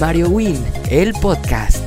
Mario 0.00 0.28
Win, 0.28 0.60
el 0.90 1.12
podcast. 1.12 1.78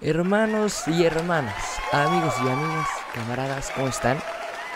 Hermanos 0.00 0.86
y 0.86 1.02
hermanas, 1.02 1.78
amigos 1.92 2.32
y 2.44 2.48
amigas, 2.48 2.88
camaradas, 3.12 3.72
¿cómo 3.74 3.88
están? 3.88 4.18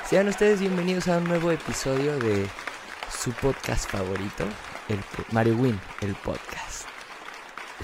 Sean 0.04 0.26
ustedes 0.26 0.60
bienvenidos 0.60 1.06
a 1.06 1.18
un 1.18 1.24
nuevo 1.24 1.52
episodio 1.52 2.18
de 2.18 2.46
su 3.16 3.30
podcast 3.30 3.88
favorito, 3.88 4.44
el 4.88 4.98
Mario 5.30 5.56
Win, 5.56 5.78
el 6.00 6.16
podcast. 6.16 6.88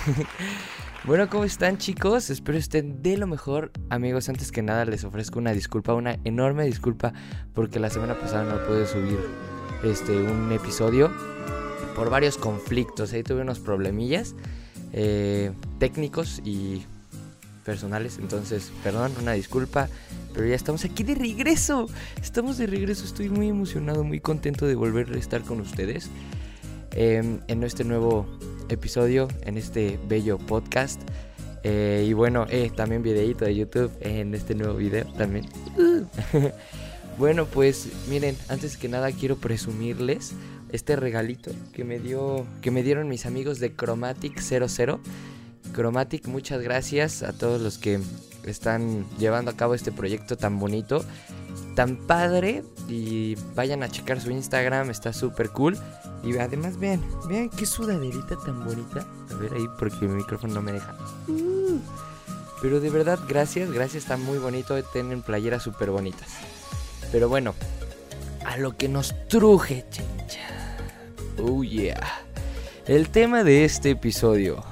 bueno, 1.05 1.29
¿cómo 1.31 1.45
están 1.45 1.79
chicos? 1.79 2.31
Espero 2.31 2.59
estén 2.59 3.01
de 3.01 3.17
lo 3.17 3.29
mejor. 3.29 3.71
Amigos, 3.91 4.29
antes 4.29 4.51
que 4.51 4.63
nada 4.63 4.85
les 4.87 5.05
ofrezco 5.05 5.39
una 5.39 5.53
disculpa, 5.53 5.95
una 5.95 6.19
enorme 6.25 6.65
disculpa 6.65 7.13
porque 7.55 7.79
la 7.79 7.91
semana 7.91 8.19
pasada 8.19 8.43
no 8.43 8.67
pude 8.67 8.87
subir 8.87 9.21
este 9.85 10.17
un 10.17 10.51
episodio 10.51 11.36
por 11.97 12.11
varios 12.11 12.37
conflictos. 12.37 13.13
Ahí 13.15 13.23
tuve 13.23 13.41
unos 13.41 13.59
problemillas 13.59 14.35
eh, 14.93 15.51
técnicos 15.79 16.43
y 16.45 16.85
personales. 17.65 18.19
Entonces, 18.19 18.71
perdón, 18.85 19.13
una 19.21 19.33
disculpa. 19.33 19.89
Pero 20.35 20.47
ya 20.47 20.55
estamos 20.55 20.85
aquí 20.85 21.03
de 21.03 21.15
regreso. 21.15 21.89
Estamos 22.23 22.59
de 22.59 22.67
regreso. 22.67 23.05
Estoy 23.05 23.31
muy 23.31 23.49
emocionado, 23.49 24.05
muy 24.05 24.21
contento 24.21 24.67
de 24.67 24.75
volver 24.75 25.11
a 25.11 25.19
estar 25.19 25.43
con 25.43 25.61
ustedes. 25.61 26.11
Em, 26.93 27.41
en 27.49 27.63
este 27.65 27.83
nuevo 27.85 28.27
episodio, 28.69 29.29
en 29.43 29.57
este 29.57 29.99
bello 30.07 30.39
podcast. 30.39 31.01
Eh, 31.63 32.05
y 32.07 32.13
bueno, 32.13 32.47
eh, 32.51 32.71
también 32.77 33.03
videito 33.03 33.45
de 33.47 33.57
YouTube 33.57 33.91
en 34.01 34.35
este 34.35 34.55
nuevo 34.55 34.75
video 34.75 35.07
también. 35.15 35.47
bueno, 37.19 37.47
pues 37.47 37.89
miren, 38.09 38.37
antes 38.49 38.77
que 38.77 38.89
nada 38.89 39.11
quiero 39.13 39.37
presumirles 39.37 40.35
este 40.73 40.97
regalito 40.97 41.53
que 41.73 41.85
me 41.85 41.99
dio 41.99 42.47
que 42.61 42.71
me 42.71 42.83
dieron 42.83 43.09
mis 43.09 43.27
amigos 43.27 43.59
de 43.61 43.75
Chromatic 43.75 44.41
00. 44.41 45.01
Chromatic, 45.73 46.27
muchas 46.27 46.63
gracias 46.63 47.23
a 47.23 47.33
todos 47.33 47.61
los 47.61 47.79
que 47.79 48.01
están 48.45 49.05
llevando 49.19 49.51
a 49.51 49.57
cabo 49.57 49.75
este 49.75 49.93
proyecto 49.93 50.37
tan 50.37 50.59
bonito, 50.59 51.05
tan 51.75 51.97
padre 51.97 52.63
y 52.89 53.35
vayan 53.55 53.83
a 53.83 53.89
checar 53.89 54.21
su 54.21 54.31
Instagram, 54.31 54.91
está 54.91 55.13
súper 55.13 55.51
cool. 55.51 55.77
Y 56.23 56.37
además 56.39 56.79
vean, 56.79 57.03
vean 57.29 57.51
qué 57.51 57.67
sudaderita 57.67 58.37
tan 58.45 58.65
bonita. 58.65 59.07
A 59.31 59.35
ver 59.35 59.55
ahí 59.55 59.67
porque 59.79 60.07
mi 60.07 60.15
micrófono 60.17 60.55
no 60.55 60.63
me 60.63 60.73
deja. 60.73 60.97
Uh. 61.29 61.79
pero 62.63 62.81
de 62.81 62.91
verdad, 62.91 63.19
gracias, 63.29 63.71
gracias, 63.71 64.05
está 64.05 64.17
muy 64.17 64.39
bonito. 64.39 64.83
Tienen 64.85 65.23
playeras 65.23 65.63
súper 65.63 65.91
bonitas. 65.91 66.29
Pero 67.13 67.29
bueno, 67.29 67.55
a 68.45 68.57
lo 68.57 68.77
que 68.77 68.89
nos 68.89 69.15
truje. 69.29 69.85
Oh 71.39 71.63
yeah. 71.63 72.01
El 72.87 73.11
tema 73.11 73.45
de 73.45 73.65
este 73.65 73.91
episodio. 73.91 74.65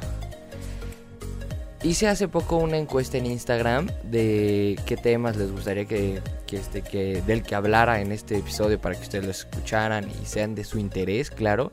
Hice 1.82 2.08
hace 2.08 2.26
poco 2.26 2.56
una 2.56 2.78
encuesta 2.78 3.18
en 3.18 3.26
Instagram 3.26 3.88
de 4.04 4.80
qué 4.86 4.96
temas 4.96 5.36
les 5.36 5.52
gustaría 5.52 5.84
que, 5.84 6.22
este, 6.50 6.80
que 6.80 7.20
del 7.22 7.42
que 7.42 7.54
hablara 7.54 8.00
en 8.00 8.12
este 8.12 8.38
episodio 8.38 8.80
para 8.80 8.94
que 8.94 9.02
ustedes 9.02 9.24
lo 9.24 9.30
escucharan 9.30 10.08
y 10.08 10.24
sean 10.24 10.54
de 10.54 10.64
su 10.64 10.78
interés, 10.78 11.30
claro. 11.30 11.72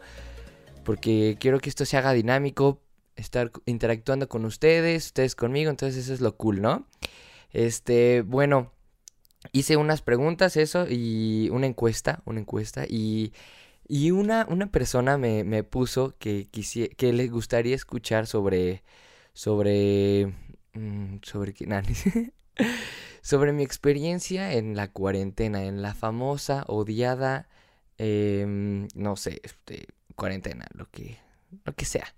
Porque 0.83 1.37
quiero 1.39 1.59
que 1.59 1.69
esto 1.69 1.85
se 1.85 1.95
haga 1.95 2.11
dinámico, 2.11 2.81
estar 3.15 3.51
interactuando 3.65 4.27
con 4.27 4.43
ustedes, 4.43 5.05
ustedes 5.05 5.35
conmigo, 5.35 5.69
entonces 5.69 6.03
eso 6.03 6.13
es 6.13 6.19
lo 6.19 6.35
cool, 6.35 6.61
¿no? 6.61 6.85
Este, 7.53 8.23
bueno, 8.23 8.73
hice 9.53 9.77
unas 9.77 10.01
preguntas, 10.01 10.57
eso, 10.57 10.85
y 10.89 11.47
una 11.51 11.67
encuesta, 11.67 12.21
una 12.25 12.41
encuesta, 12.41 12.85
y, 12.85 13.31
y 13.91 14.11
una, 14.11 14.45
una 14.49 14.71
persona 14.71 15.17
me, 15.17 15.43
me 15.43 15.65
puso 15.65 16.15
que, 16.17 16.47
que 16.47 17.11
le 17.11 17.27
gustaría 17.27 17.75
escuchar 17.75 18.25
sobre, 18.25 18.83
sobre, 19.33 20.33
mm, 20.73 21.17
sobre 21.23 21.53
qué, 21.53 21.67
sobre 23.21 23.51
mi 23.51 23.63
experiencia 23.63 24.53
en 24.53 24.77
la 24.77 24.87
cuarentena, 24.87 25.65
en 25.65 25.81
la 25.81 25.93
famosa, 25.93 26.63
odiada, 26.67 27.49
em, 27.97 28.87
no 28.95 29.17
sé, 29.17 29.41
este, 29.43 29.87
cuarentena, 30.15 30.67
lo 30.73 30.89
que, 30.89 31.17
lo 31.65 31.75
que 31.75 31.83
sea. 31.83 32.15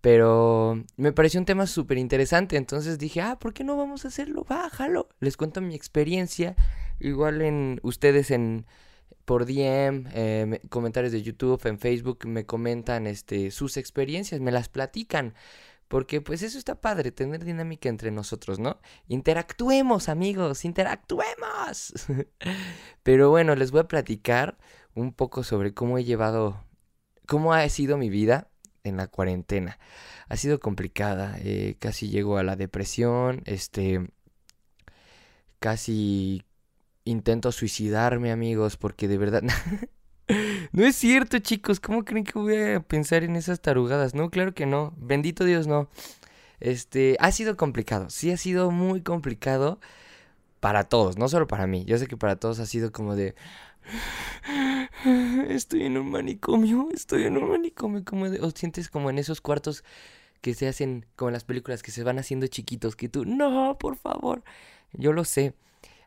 Pero 0.00 0.82
me 0.96 1.12
pareció 1.12 1.38
un 1.38 1.44
tema 1.44 1.66
súper 1.66 1.98
interesante, 1.98 2.56
entonces 2.56 2.98
dije, 2.98 3.20
ah, 3.20 3.38
¿por 3.38 3.52
qué 3.52 3.62
no 3.62 3.76
vamos 3.76 4.06
a 4.06 4.08
hacerlo? 4.08 4.46
Bájalo. 4.48 5.10
Les 5.20 5.36
cuento 5.36 5.60
mi 5.60 5.74
experiencia, 5.74 6.56
igual 6.98 7.42
en 7.42 7.78
ustedes 7.82 8.30
en 8.30 8.64
por 9.30 9.46
DM, 9.46 10.08
eh, 10.12 10.60
comentarios 10.70 11.12
de 11.12 11.22
YouTube, 11.22 11.64
en 11.66 11.78
Facebook, 11.78 12.26
me 12.26 12.46
comentan 12.46 13.06
este, 13.06 13.52
sus 13.52 13.76
experiencias, 13.76 14.40
me 14.40 14.50
las 14.50 14.68
platican. 14.68 15.34
Porque 15.86 16.20
pues 16.20 16.42
eso 16.42 16.58
está 16.58 16.80
padre, 16.80 17.12
tener 17.12 17.44
dinámica 17.44 17.88
entre 17.88 18.10
nosotros, 18.10 18.58
¿no? 18.58 18.80
Interactuemos, 19.06 20.08
amigos, 20.08 20.64
interactuemos. 20.64 21.94
Pero 23.04 23.30
bueno, 23.30 23.54
les 23.54 23.70
voy 23.70 23.82
a 23.82 23.86
platicar 23.86 24.58
un 24.96 25.12
poco 25.12 25.44
sobre 25.44 25.74
cómo 25.74 25.96
he 25.96 26.02
llevado, 26.02 26.64
cómo 27.28 27.54
ha 27.54 27.68
sido 27.68 27.96
mi 27.98 28.10
vida 28.10 28.50
en 28.82 28.96
la 28.96 29.06
cuarentena. 29.06 29.78
Ha 30.28 30.36
sido 30.36 30.58
complicada, 30.58 31.36
eh, 31.38 31.76
casi 31.78 32.08
llego 32.08 32.36
a 32.36 32.42
la 32.42 32.56
depresión, 32.56 33.42
este, 33.46 34.10
casi 35.60 36.42
intento 37.04 37.52
suicidarme 37.52 38.32
amigos 38.32 38.76
porque 38.76 39.08
de 39.08 39.18
verdad... 39.18 39.42
no 40.72 40.84
es 40.84 40.96
cierto 40.96 41.38
chicos, 41.38 41.80
¿cómo 41.80 42.04
creen 42.04 42.24
que 42.24 42.38
voy 42.38 42.56
a 42.56 42.80
pensar 42.80 43.24
en 43.24 43.36
esas 43.36 43.60
tarugadas? 43.60 44.14
No, 44.14 44.30
claro 44.30 44.54
que 44.54 44.66
no, 44.66 44.94
bendito 44.96 45.44
Dios 45.44 45.66
no. 45.66 45.88
Este, 46.60 47.16
ha 47.20 47.32
sido 47.32 47.56
complicado, 47.56 48.10
sí 48.10 48.30
ha 48.30 48.36
sido 48.36 48.70
muy 48.70 49.00
complicado 49.02 49.80
para 50.60 50.84
todos, 50.84 51.18
no 51.18 51.28
solo 51.28 51.46
para 51.46 51.66
mí. 51.66 51.84
Yo 51.86 51.98
sé 51.98 52.06
que 52.06 52.16
para 52.16 52.36
todos 52.36 52.60
ha 52.60 52.66
sido 52.66 52.92
como 52.92 53.16
de... 53.16 53.34
Estoy 55.48 55.84
en 55.84 55.96
un 55.96 56.10
manicomio, 56.10 56.88
estoy 56.92 57.24
en 57.24 57.38
un 57.38 57.50
manicomio, 57.50 58.04
como 58.04 58.28
de... 58.28 58.40
O 58.40 58.50
sientes 58.50 58.90
como 58.90 59.10
en 59.10 59.18
esos 59.18 59.40
cuartos 59.40 59.84
que 60.40 60.54
se 60.54 60.68
hacen 60.68 61.06
como 61.16 61.30
en 61.30 61.34
las 61.34 61.44
películas 61.44 61.82
que 61.82 61.90
se 61.90 62.04
van 62.04 62.18
haciendo 62.18 62.46
chiquitos, 62.46 62.96
que 62.96 63.08
tú, 63.08 63.24
no, 63.24 63.78
por 63.78 63.96
favor. 63.96 64.42
Yo 64.92 65.12
lo 65.12 65.24
sé. 65.24 65.54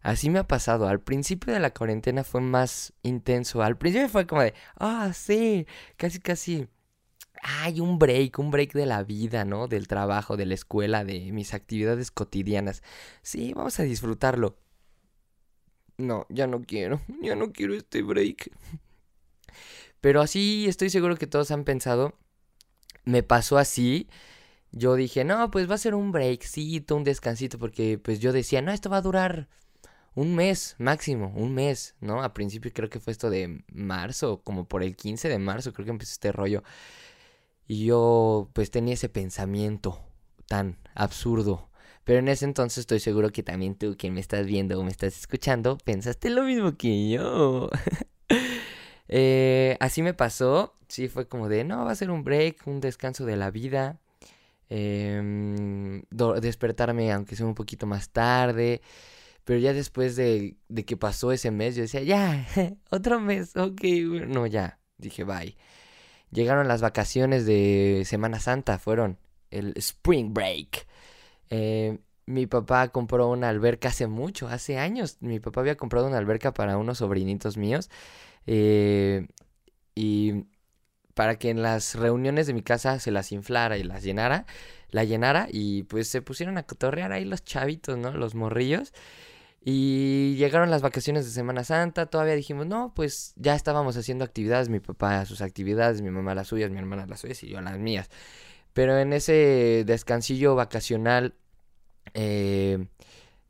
Así 0.04 0.30
me 0.30 0.40
ha 0.40 0.48
pasado. 0.48 0.88
Al 0.88 1.00
principio 1.00 1.54
de 1.54 1.60
la 1.62 1.74
cuarentena 1.74 2.24
fue 2.26 2.42
más 2.42 2.94
intenso. 3.04 3.64
Al 3.64 3.78
principio 3.78 4.10
fue 4.10 4.28
como 4.28 4.42
de, 4.42 4.54
ah, 4.78 5.12
sí, 5.14 5.66
casi, 5.98 6.20
casi. 6.20 6.68
Hay 7.42 7.80
un 7.80 8.00
break, 8.00 8.38
un 8.40 8.52
break 8.52 8.74
de 8.74 8.86
la 8.86 9.04
vida, 9.04 9.46
¿no? 9.46 9.68
Del 9.68 9.88
trabajo, 9.88 10.38
de 10.38 10.46
la 10.46 10.54
escuela, 10.56 11.06
de 11.06 11.32
mis 11.32 11.54
actividades 11.54 12.12
cotidianas. 12.12 12.84
Sí, 13.22 13.54
vamos 13.54 13.80
a 13.80 13.84
disfrutarlo. 13.84 14.58
No, 15.98 16.26
ya 16.30 16.48
no 16.48 16.62
quiero, 16.64 17.02
ya 17.22 17.36
no 17.36 17.52
quiero 17.54 17.74
este 17.74 18.02
break. 18.02 18.52
Pero 20.02 20.22
así 20.22 20.66
estoy 20.68 20.90
seguro 20.90 21.16
que 21.16 21.28
todos 21.28 21.52
han 21.52 21.64
pensado. 21.64 22.18
Me 23.06 23.24
pasó 23.24 23.58
así. 23.58 24.10
Yo 24.72 24.96
dije, 24.96 25.24
no, 25.24 25.50
pues 25.52 25.70
va 25.70 25.76
a 25.76 25.78
ser 25.78 25.96
un 25.96 26.12
breakcito, 26.12 26.96
un 26.96 27.04
descansito, 27.06 27.58
porque 27.60 27.98
pues 28.00 28.20
yo 28.20 28.34
decía, 28.34 28.62
no, 28.62 28.72
esto 28.72 28.90
va 28.90 28.98
a 28.98 29.02
durar 29.02 29.48
un 30.16 30.36
mes 30.36 30.76
máximo, 30.78 31.34
un 31.36 31.54
mes, 31.54 31.96
¿no? 32.00 32.24
A 32.24 32.34
principio 32.34 32.72
creo 32.74 32.90
que 32.90 33.00
fue 33.00 33.12
esto 33.12 33.30
de 33.30 33.64
marzo, 33.72 34.42
como 34.44 34.68
por 34.68 34.84
el 34.84 34.96
15 34.96 35.30
de 35.30 35.40
marzo 35.40 35.74
creo 35.74 35.86
que 35.86 35.92
empezó 35.92 36.12
este 36.14 36.32
rollo. 36.32 36.64
Y 37.68 37.86
yo 37.86 38.50
pues 38.54 38.72
tenía 38.72 38.94
ese 38.96 39.10
pensamiento 39.10 40.00
tan 40.48 40.78
absurdo. 40.96 41.70
Pero 42.04 42.20
en 42.20 42.28
ese 42.28 42.46
entonces 42.46 42.80
estoy 42.80 43.00
seguro 43.00 43.32
que 43.32 43.44
también 43.44 43.76
tú, 43.76 43.96
quien 43.98 44.14
me 44.14 44.20
estás 44.20 44.46
viendo 44.46 44.80
o 44.80 44.84
me 44.84 44.92
estás 44.92 45.18
escuchando, 45.18 45.78
pensaste 45.86 46.30
lo 46.30 46.44
mismo 46.44 46.78
que 46.78 47.10
yo. 47.10 47.70
Eh, 49.16 49.78
así 49.80 50.02
me 50.02 50.14
pasó. 50.16 50.76
Sí, 50.88 51.08
fue 51.08 51.28
como 51.28 51.48
de, 51.50 51.64
no, 51.64 51.86
va 51.86 51.92
a 51.92 51.96
ser 51.96 52.10
un 52.10 52.24
break, 52.24 52.66
un 52.66 52.80
descanso 52.82 53.26
de 53.26 53.36
la 53.36 53.52
vida. 53.52 54.00
Em, 54.70 56.02
despertarme 56.42 57.12
aunque 57.12 57.36
sea 57.36 57.46
un 57.46 57.54
poquito 57.54 57.86
más 57.86 58.10
tarde. 58.10 58.82
Pero 59.44 59.60
ya 59.60 59.74
después 59.74 60.16
de, 60.16 60.58
que 60.86 60.98
pasó 60.98 61.32
ese 61.32 61.52
mes, 61.52 61.76
yo 61.76 61.82
decía, 61.82 62.02
ya, 62.04 62.48
otro 62.90 63.20
mes, 63.20 63.56
ok, 63.56 63.82
no, 64.28 64.48
ya, 64.48 64.80
dije, 64.98 65.24
bye. 65.24 65.58
Llegaron 66.32 66.68
las 66.68 66.82
vacaciones 66.82 67.46
de 67.46 68.04
Semana 68.06 68.40
Santa, 68.40 68.80
fueron 68.80 69.20
el 69.52 69.74
Spring 69.78 70.34
Break. 70.34 70.88
Eh, 71.50 72.00
mi 72.26 72.48
papá 72.48 72.88
compró 72.88 73.30
una 73.30 73.50
alberca 73.50 73.90
hace 73.90 74.08
mucho, 74.08 74.48
hace 74.48 74.78
años. 74.80 75.18
Mi 75.20 75.40
papá 75.40 75.62
había 75.62 75.76
comprado 75.76 76.08
una 76.08 76.18
alberca 76.18 76.54
para 76.54 76.78
unos 76.78 77.00
sobrinitos 77.00 77.58
míos. 77.58 77.90
Eh, 78.48 79.28
y 79.96 80.46
para 81.14 81.38
que 81.38 81.50
en 81.50 81.62
las 81.62 81.96
reuniones 81.96 82.48
de 82.48 82.54
mi 82.54 82.64
casa 82.64 83.00
se 83.00 83.12
las 83.12 83.32
inflara 83.32 83.78
y 83.78 83.84
las 83.84 84.04
llenara, 84.04 84.46
la 84.90 85.04
llenara 85.04 85.48
y 85.52 85.84
pues 85.84 86.08
se 86.08 86.22
pusieron 86.22 86.58
a 86.58 86.64
cotorrear 86.64 87.12
ahí 87.12 87.26
los 87.26 87.44
chavitos, 87.44 87.98
¿no? 87.98 88.12
Los 88.12 88.36
morrillos. 88.36 88.94
Y 89.66 90.36
llegaron 90.36 90.70
las 90.70 90.82
vacaciones 90.82 91.24
de 91.24 91.32
Semana 91.32 91.64
Santa, 91.64 92.08
todavía 92.08 92.36
dijimos, 92.36 92.68
no, 92.68 92.94
pues 92.94 93.34
ya 93.38 93.56
estábamos 93.56 93.96
haciendo 93.96 94.26
actividades, 94.26 94.68
mi 94.68 94.82
papá 94.82 95.26
sus 95.26 95.42
actividades, 95.42 96.02
mi 96.02 96.10
mamá 96.10 96.36
las 96.36 96.48
suyas, 96.50 96.70
mi 96.70 96.80
hermana 96.80 97.06
las 97.06 97.22
suyas 97.22 97.42
y 97.44 97.50
yo 97.50 97.62
las 97.62 97.80
mías. 97.80 98.10
Pero 98.74 98.98
en 98.98 99.14
ese 99.14 99.84
descansillo 99.86 100.56
vacacional 100.56 101.36
eh, 102.14 102.88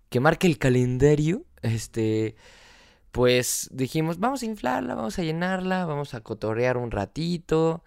que 0.09 0.19
marca 0.19 0.45
el 0.45 0.59
calendario, 0.59 1.45
este, 1.63 2.35
pues 3.11 3.69
dijimos, 3.71 4.19
vamos 4.19 4.43
a 4.43 4.45
inflarla, 4.45 4.93
vamos 4.95 5.17
a 5.17 5.23
llenarla, 5.23 5.85
vamos 5.85 6.13
a 6.13 6.21
cotorrear 6.21 6.77
un 6.77 6.91
ratito, 6.91 7.83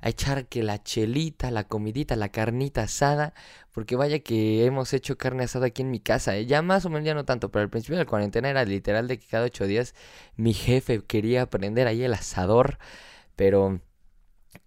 a 0.00 0.08
echar 0.08 0.46
que 0.46 0.62
la 0.62 0.82
chelita, 0.82 1.50
la 1.50 1.64
comidita, 1.64 2.16
la 2.16 2.30
carnita 2.30 2.82
asada, 2.82 3.34
porque 3.72 3.96
vaya 3.96 4.20
que 4.20 4.64
hemos 4.64 4.92
hecho 4.92 5.18
carne 5.18 5.44
asada 5.44 5.66
aquí 5.66 5.82
en 5.82 5.90
mi 5.90 6.00
casa, 6.00 6.36
¿eh? 6.36 6.46
ya 6.46 6.62
más 6.62 6.84
o 6.84 6.90
menos 6.90 7.06
ya 7.06 7.14
no 7.14 7.24
tanto, 7.24 7.50
pero 7.50 7.62
al 7.62 7.70
principio 7.70 7.96
de 7.96 8.04
la 8.04 8.10
cuarentena 8.10 8.50
era 8.50 8.64
literal 8.64 9.08
de 9.08 9.18
que 9.18 9.26
cada 9.26 9.46
ocho 9.46 9.66
días 9.66 9.94
mi 10.36 10.54
jefe 10.54 11.02
quería 11.04 11.46
prender 11.46 11.86
ahí 11.88 12.02
el 12.04 12.14
asador, 12.14 12.78
pero... 13.36 13.80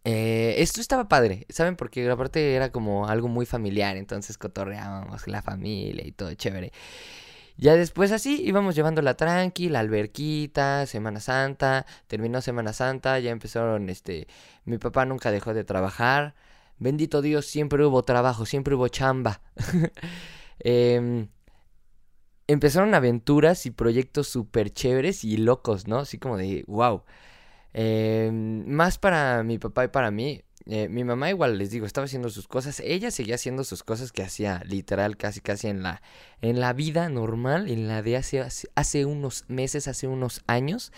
Eh, 0.04 0.56
esto 0.57 0.81
estaba 0.81 1.07
padre, 1.07 1.45
¿saben? 1.50 1.75
Porque 1.75 2.10
aparte 2.10 2.56
era 2.56 2.72
como 2.72 3.07
algo 3.07 3.28
muy 3.28 3.45
familiar, 3.45 3.98
entonces 3.98 4.38
cotorreábamos 4.38 5.28
la 5.28 5.42
familia 5.42 6.06
y 6.07 6.12
todo 6.12 6.33
chévere. 6.33 6.72
Ya 7.57 7.75
después 7.75 8.12
así 8.12 8.42
íbamos 8.44 8.75
llevando 8.75 9.01
la 9.01 9.15
tranqui, 9.15 9.69
la 9.69 9.80
alberquita, 9.80 10.86
Semana 10.86 11.19
Santa, 11.19 11.86
terminó 12.07 12.42
Semana 12.42 12.74
Santa, 12.74 13.19
ya 13.19 13.31
empezaron, 13.31 13.89
este, 13.89 14.27
mi 14.65 14.77
papá 14.77 15.06
nunca 15.06 15.31
dejó 15.31 15.53
de 15.53 15.63
trabajar. 15.63 16.36
Bendito 16.80 17.21
Dios, 17.21 17.45
siempre 17.45 17.86
hubo 17.86 18.03
trabajo, 18.03 18.45
siempre 18.45 18.75
hubo 18.75 18.88
chamba. 18.88 19.42
Em, 20.63 21.27
empezaron 22.48 22.94
aventuras 22.94 23.65
y 23.65 23.71
proyectos 23.71 24.27
súper 24.27 24.71
chéveres 24.71 25.24
y 25.24 25.38
locos, 25.38 25.88
¿no? 25.88 26.00
Así 26.00 26.18
como 26.19 26.38
de, 26.38 26.63
wow. 26.68 27.04
Em, 27.74 28.65
más 28.68 28.97
para 28.97 29.44
mi 29.44 29.57
papá 29.57 29.86
y 29.86 29.88
para 29.88 30.12
mí, 30.12 30.44
eh, 30.68 30.88
mi 30.90 31.04
mamá 31.04 31.30
igual 31.30 31.58
les 31.58 31.72
digo, 31.72 31.86
estaba 31.86 32.06
haciendo 32.06 32.30
sus 32.30 32.48
cosas, 32.48 32.80
ella 32.81 33.12
seguía 33.12 33.36
haciendo 33.36 33.63
sus 33.63 33.84
cosas 33.84 34.12
que 34.12 34.24
hacía 34.24 34.62
literal 34.66 35.18
casi 35.18 35.42
casi 35.42 35.68
en 35.68 35.84
la, 35.84 36.02
en 36.42 36.60
la 36.60 36.74
vida 36.74 37.10
normal, 37.10 37.69
en 37.69 37.88
la 37.88 38.02
de 38.02 38.18
hace, 38.18 38.46
hace 38.75 39.06
unos 39.06 39.46
meses, 39.48 39.88
hace 39.88 40.08
unos 40.08 40.42
años, 40.48 40.92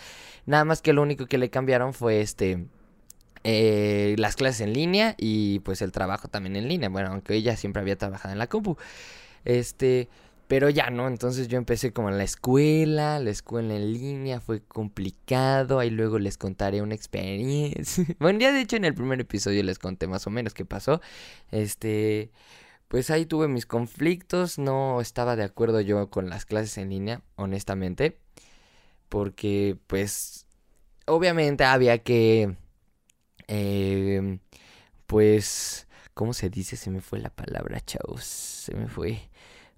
nada 0.46 0.64
más 0.64 0.82
que 0.82 0.92
lo 0.92 1.02
único 1.02 1.26
que 1.26 1.38
le 1.38 1.50
cambiaron 1.50 1.94
fue 1.94 2.20
este... 2.20 2.66
Eh, 3.46 4.14
las 4.16 4.36
clases 4.36 4.62
en 4.62 4.72
línea 4.72 5.16
y 5.18 5.58
pues 5.58 5.82
el 5.82 5.92
trabajo 5.92 6.28
también 6.28 6.56
en 6.56 6.66
línea. 6.66 6.88
Bueno, 6.88 7.10
aunque 7.10 7.34
ella 7.34 7.58
siempre 7.58 7.82
había 7.82 7.98
trabajado 7.98 8.32
en 8.32 8.38
la 8.38 8.46
compu. 8.46 8.78
Este, 9.44 10.08
pero 10.48 10.68
ya, 10.68 10.90
¿no? 10.90 11.08
Entonces 11.08 11.48
yo 11.48 11.58
empecé 11.58 11.92
como 11.92 12.10
en 12.10 12.18
la 12.18 12.24
escuela, 12.24 13.18
la 13.18 13.30
escuela 13.30 13.74
en 13.74 13.92
línea 13.92 14.40
fue 14.40 14.62
complicado, 14.62 15.78
ahí 15.78 15.90
luego 15.90 16.18
les 16.18 16.36
contaré 16.38 16.82
una 16.82 16.94
experiencia. 16.94 18.04
bueno, 18.18 18.40
ya 18.40 18.52
de 18.52 18.60
hecho 18.60 18.76
en 18.76 18.84
el 18.84 18.94
primer 18.94 19.20
episodio 19.20 19.62
les 19.62 19.78
conté 19.78 20.06
más 20.06 20.26
o 20.26 20.30
menos 20.30 20.54
qué 20.54 20.64
pasó. 20.64 21.00
Este, 21.50 22.30
pues 22.88 23.10
ahí 23.10 23.26
tuve 23.26 23.48
mis 23.48 23.66
conflictos, 23.66 24.58
no 24.58 25.00
estaba 25.00 25.36
de 25.36 25.44
acuerdo 25.44 25.80
yo 25.80 26.10
con 26.10 26.28
las 26.28 26.46
clases 26.46 26.78
en 26.78 26.90
línea, 26.90 27.22
honestamente, 27.36 28.18
porque 29.08 29.78
pues 29.86 30.46
obviamente 31.06 31.64
había 31.64 31.98
que, 31.98 32.56
eh, 33.48 34.38
pues, 35.06 35.86
¿cómo 36.14 36.34
se 36.34 36.50
dice? 36.50 36.76
Se 36.76 36.90
me 36.90 37.00
fue 37.00 37.18
la 37.20 37.30
palabra, 37.30 37.80
chavos, 37.80 38.24
se 38.24 38.74
me 38.74 38.88
fue 38.88 39.30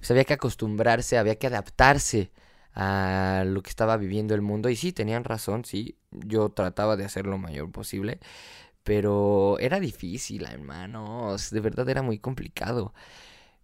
pues 0.07 0.13
había 0.13 0.25
que 0.25 0.35
acostumbrarse, 0.35 1.19
había 1.19 1.35
que 1.37 1.49
adaptarse 1.49 2.31
a 2.75 3.43
lo 3.45 3.61
que 3.63 3.71
estaba 3.71 3.97
viviendo 3.97 4.37
el 4.37 4.41
mundo. 4.43 4.69
Y 4.69 4.77
sí, 4.77 4.93
tenían 4.93 5.25
razón, 5.25 5.65
sí, 5.65 5.99
yo 6.13 6.51
trataba 6.51 6.97
de 6.97 7.05
hacer 7.05 7.27
lo 7.27 7.39
mayor 7.39 7.73
posible. 7.73 8.21
Pero 8.85 9.59
era 9.61 9.81
difícil, 9.81 10.45
hermanos. 10.47 11.51
De 11.51 11.61
verdad 11.61 11.89
era 11.89 12.03
muy 12.03 12.21
complicado. 12.21 12.95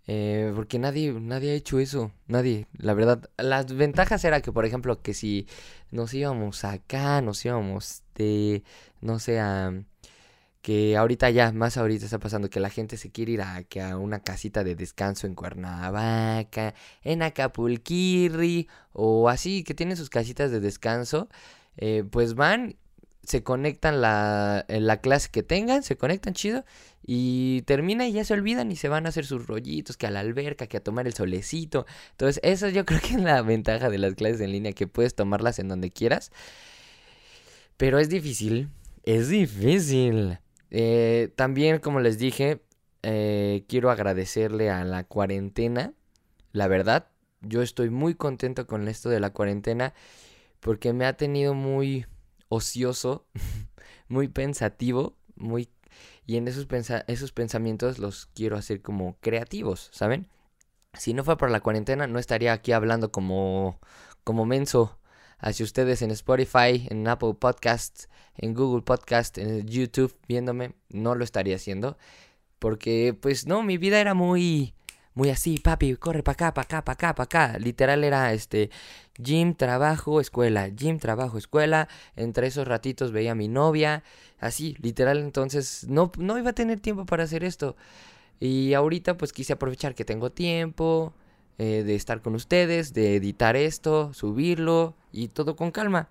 Eh, 0.09 0.53
porque 0.56 0.79
nadie, 0.81 1.12
nadie 1.12 1.53
ha 1.53 1.55
hecho 1.55 1.79
eso. 1.79 2.12
Nadie. 2.27 2.67
La 2.79 2.94
verdad. 2.94 3.31
Las 3.39 3.67
ventajas 3.75 4.25
era 4.25 4.41
que, 4.43 4.53
por 4.53 4.67
ejemplo, 4.67 5.03
que 5.03 5.15
si 5.15 5.47
nos 5.93 6.12
íbamos 6.15 6.65
acá, 6.65 7.21
nos 7.23 7.44
íbamos 7.44 8.03
de. 8.17 8.65
no 9.00 9.19
sé, 9.21 9.41
a 9.41 9.73
que 10.62 10.97
ahorita 10.97 11.29
ya, 11.31 11.53
más 11.53 11.76
ahorita 11.76 12.05
está 12.05 12.19
pasando 12.20 12.49
que 12.49 12.61
la 12.61 12.70
gente 12.70 12.97
se 12.97 13.11
quiere 13.11 13.32
ir 13.32 13.43
a, 13.43 13.64
que 13.64 13.82
a 13.82 13.99
una 13.99 14.20
casita 14.20 14.62
de 14.64 14.76
descanso 14.76 15.26
en 15.26 15.35
Cuernavaca, 15.35 16.75
en 17.03 17.23
Acapulquirri 17.23 18.69
o 18.93 19.29
así, 19.29 19.64
que 19.64 19.75
tienen 19.75 19.97
sus 19.97 20.09
casitas 20.09 20.53
de 20.53 20.61
descanso, 20.61 21.29
eh, 21.76 22.05
pues 22.09 22.35
van, 22.35 22.76
se 23.25 23.43
conectan 23.43 24.00
la, 24.00 24.64
la 24.69 25.00
clase 25.00 25.31
que 25.32 25.43
tengan, 25.43 25.82
se 25.82 25.97
conectan 25.97 26.35
chido 26.35 26.65
y 27.05 27.62
termina 27.62 28.06
y 28.06 28.12
ya 28.12 28.25
se 28.25 28.35
olvidan 28.35 28.70
y 28.70 28.76
se 28.76 28.88
van 28.88 29.06
a 29.06 29.08
hacer 29.08 29.26
sus 29.26 29.47
rollitos, 29.49 29.97
que 29.97 30.06
a 30.06 30.11
la 30.12 30.20
alberca, 30.20 30.69
que 30.69 30.76
a 30.76 30.81
tomar 30.82 31.08
el 31.08 31.15
solecito. 31.15 31.87
Entonces, 32.12 32.41
esa 32.44 32.69
yo 32.70 32.85
creo 32.87 33.00
que 33.00 33.15
es 33.15 33.20
la 33.20 33.43
ventaja 33.43 33.91
de 33.91 33.99
las 33.99 34.15
clases 34.15 34.41
en 34.41 34.53
línea, 34.53 34.73
que 34.73 34.87
puedes 34.87 35.15
tomarlas 35.17 35.58
en 35.58 35.69
donde 35.69 35.91
quieras. 35.91 36.31
Pero 37.76 37.99
es 37.99 38.08
difícil, 38.08 38.69
es 39.05 39.29
difícil. 39.29 40.38
Eh, 40.75 41.31
también, 41.37 41.79
como 41.81 42.01
les 42.01 42.19
dije, 42.19 42.63
eh, 43.03 43.65
quiero 43.69 43.91
agradecerle 43.91 44.71
a 44.71 44.85
la 44.85 45.05
cuarentena. 45.05 45.93
La 46.53 46.67
verdad, 46.67 47.09
yo 47.43 47.61
estoy 47.63 47.91
muy 47.91 48.15
contento 48.15 48.67
con 48.67 48.89
esto 48.89 49.11
de 49.11 49.21
la 49.21 49.31
cuarentena 49.31 49.93
porque 50.61 50.95
me 50.95 51.07
ha 51.07 51.17
tenido 51.17 51.55
muy 51.55 52.07
ocioso, 52.49 53.27
muy 54.09 54.29
pensativo, 54.29 55.17
muy 55.37 55.69
y 56.27 56.37
en 56.37 56.49
esos, 56.49 56.67
esos 57.09 57.33
pensamientos 57.33 57.99
los 57.99 58.27
quiero 58.27 58.57
hacer 58.57 58.81
como 58.81 59.19
creativos, 59.21 59.91
¿saben? 59.93 60.29
Si 60.95 61.15
no 61.15 61.25
fuera 61.25 61.39
por 61.39 61.51
la 61.51 61.61
cuarentena 61.61 62.07
no 62.07 62.19
estaría 62.19 62.53
aquí 62.53 62.73
hablando 62.73 63.13
como 63.13 63.81
como 64.25 64.47
menso 64.47 64.99
hacia 65.43 65.65
ustedes 65.65 66.00
en 66.00 66.12
Spotify, 66.12 66.87
en 66.89 67.06
Apple 67.06 67.35
Podcasts, 67.39 68.09
en 68.39 68.55
Google 68.55 68.83
Podcast, 68.83 69.37
en 69.39 69.67
YouTube 69.67 70.17
viéndome, 70.29 70.75
no 70.89 71.15
lo 71.15 71.25
estaría 71.25 71.56
haciendo. 71.56 71.99
Porque, 72.59 73.17
pues 73.21 73.47
no, 73.47 73.62
mi 73.65 73.77
vida 73.77 74.00
era 74.00 74.15
muy, 74.15 74.73
muy 75.15 75.31
así, 75.31 75.59
papi, 75.59 75.97
corre 75.97 76.23
para 76.23 76.35
acá, 76.35 76.55
para 76.55 76.65
acá, 76.65 76.85
para 76.85 76.94
acá, 76.94 77.15
para 77.15 77.25
acá. 77.25 77.59
Literal 77.59 78.05
era 78.05 78.33
este, 78.33 78.71
gym, 79.19 79.55
trabajo, 79.55 80.21
escuela, 80.21 80.69
gym, 80.69 80.99
trabajo, 80.99 81.39
escuela. 81.39 81.89
Entre 82.15 82.47
esos 82.47 82.69
ratitos 82.69 83.11
veía 83.11 83.33
a 83.33 83.35
mi 83.35 83.49
novia, 83.49 84.05
así, 84.39 84.77
literal. 84.81 85.19
Entonces, 85.19 85.87
no, 85.89 86.12
no 86.19 86.39
iba 86.39 86.50
a 86.50 86.55
tener 86.55 86.79
tiempo 86.79 87.05
para 87.05 87.25
hacer 87.25 87.43
esto. 87.43 87.77
Y 88.39 88.75
ahorita, 88.75 89.17
pues 89.17 89.32
quise 89.32 89.55
aprovechar 89.55 89.96
que 89.96 90.05
tengo 90.05 90.31
tiempo, 90.31 91.15
eh, 91.59 91.82
de 91.85 91.94
estar 91.94 92.23
con 92.23 92.35
ustedes, 92.35 92.93
de 92.94 93.17
editar 93.17 93.56
esto, 93.56 94.13
subirlo 94.15 94.94
y 95.13 95.29
todo 95.29 95.56
con 95.56 95.71
calma. 95.71 96.09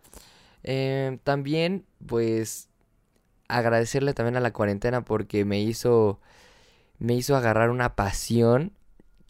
Eh, 0.63 1.17
también, 1.23 1.85
pues, 2.07 2.69
agradecerle 3.47 4.13
también 4.13 4.37
a 4.37 4.41
la 4.41 4.53
cuarentena 4.53 5.03
porque 5.03 5.45
me 5.45 5.61
hizo, 5.61 6.19
me 6.99 7.15
hizo 7.15 7.35
agarrar 7.35 7.69
una 7.69 7.95
pasión 7.95 8.73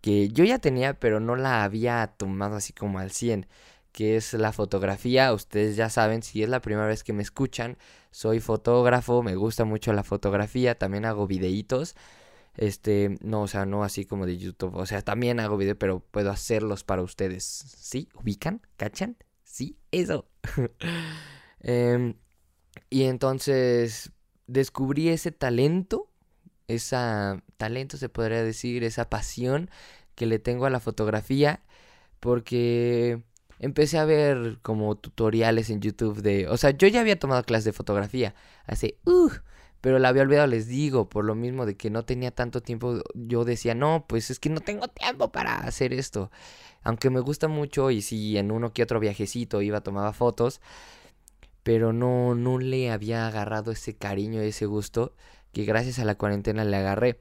que 0.02 0.30
yo 0.30 0.44
ya 0.44 0.60
tenía, 0.60 0.96
pero 1.00 1.20
no 1.20 1.36
la 1.36 1.64
había 1.64 2.08
tomado 2.18 2.56
así 2.56 2.74
como 2.74 3.00
al 3.00 3.12
100, 3.12 3.48
que 3.92 4.18
es 4.18 4.34
la 4.34 4.52
fotografía. 4.52 5.34
Ustedes 5.34 5.76
ya 5.76 5.90
saben, 5.90 6.24
si 6.24 6.44
es 6.44 6.50
la 6.50 6.62
primera 6.62 6.88
vez 6.88 7.04
que 7.04 7.14
me 7.14 7.24
escuchan, 7.24 7.78
soy 8.12 8.40
fotógrafo, 8.40 9.24
me 9.24 9.36
gusta 9.36 9.64
mucho 9.66 9.94
la 9.94 10.04
fotografía, 10.04 10.78
también 10.78 11.06
hago 11.06 11.28
videitos. 11.28 11.96
Este, 12.56 13.18
no, 13.22 13.44
o 13.44 13.48
sea, 13.48 13.66
no 13.66 13.84
así 13.84 14.06
como 14.06 14.26
de 14.26 14.38
YouTube. 14.38 14.76
O 14.76 14.86
sea, 14.86 15.02
también 15.02 15.40
hago 15.40 15.58
video, 15.58 15.78
pero 15.78 16.00
puedo 16.00 16.32
hacerlos 16.32 16.84
para 16.84 17.02
ustedes. 17.02 17.44
¿Sí? 17.44 18.10
¿Ubican? 18.16 18.62
¿Cachan? 18.78 19.18
Sí, 19.44 19.78
eso. 19.92 20.28
Em, 21.64 22.16
y 22.90 23.04
entonces 23.04 24.12
descubrí 24.48 25.10
ese 25.10 25.32
talento, 25.32 26.10
esa 26.68 27.44
talento 27.58 27.98
se 27.98 28.10
podría 28.10 28.44
decir, 28.44 28.84
esa 28.84 29.10
pasión 29.10 29.70
que 30.16 30.26
le 30.26 30.40
tengo 30.40 30.66
a 30.66 30.72
la 30.72 30.80
fotografía, 30.80 31.64
porque 32.20 33.24
empecé 33.60 34.00
a 34.00 34.06
ver 34.06 34.60
como 34.62 34.96
tutoriales 34.96 35.70
en 35.70 35.82
YouTube 35.82 36.22
de, 36.22 36.48
o 36.48 36.58
sea, 36.58 36.72
yo 36.72 36.88
ya 36.88 37.02
había 37.02 37.20
tomado 37.20 37.44
clases 37.44 37.66
de 37.66 37.74
fotografía 37.74 38.34
hace, 38.66 38.98
uh, 39.06 39.30
pero 39.82 40.00
la 40.00 40.10
había 40.10 40.24
olvidado, 40.24 40.48
les 40.48 40.68
digo, 40.68 41.10
por 41.10 41.26
lo 41.26 41.36
mismo 41.36 41.66
de 41.66 41.76
que 41.76 41.90
no 41.90 42.06
tenía 42.06 42.32
tanto 42.32 42.62
tiempo, 42.62 43.02
yo 43.16 43.46
decía, 43.46 43.76
no, 43.76 44.06
pues 44.08 44.30
es 44.32 44.40
que 44.40 44.50
no 44.50 44.62
tengo 44.62 44.88
tiempo 44.88 45.32
para 45.32 45.56
hacer 45.58 45.94
esto. 45.94 46.32
Aunque 46.84 47.10
me 47.10 47.20
gusta 47.22 47.48
mucho 47.48 47.92
y 47.92 48.02
si 48.02 48.38
en 48.38 48.52
uno 48.52 48.74
que 48.74 48.84
otro 48.84 49.00
viajecito 49.00 49.62
iba, 49.62 49.82
tomaba 49.82 50.14
fotos, 50.14 50.62
pero 51.64 51.94
no, 51.94 52.36
no 52.36 52.58
le 52.60 52.92
había 52.92 53.28
agarrado 53.28 53.72
ese 53.72 53.96
cariño, 53.96 54.42
ese 54.42 54.66
gusto, 54.66 55.14
que 55.54 55.66
gracias 55.66 56.00
a 56.00 56.06
la 56.06 56.16
cuarentena 56.16 56.64
le 56.66 56.78
agarré. 56.78 57.20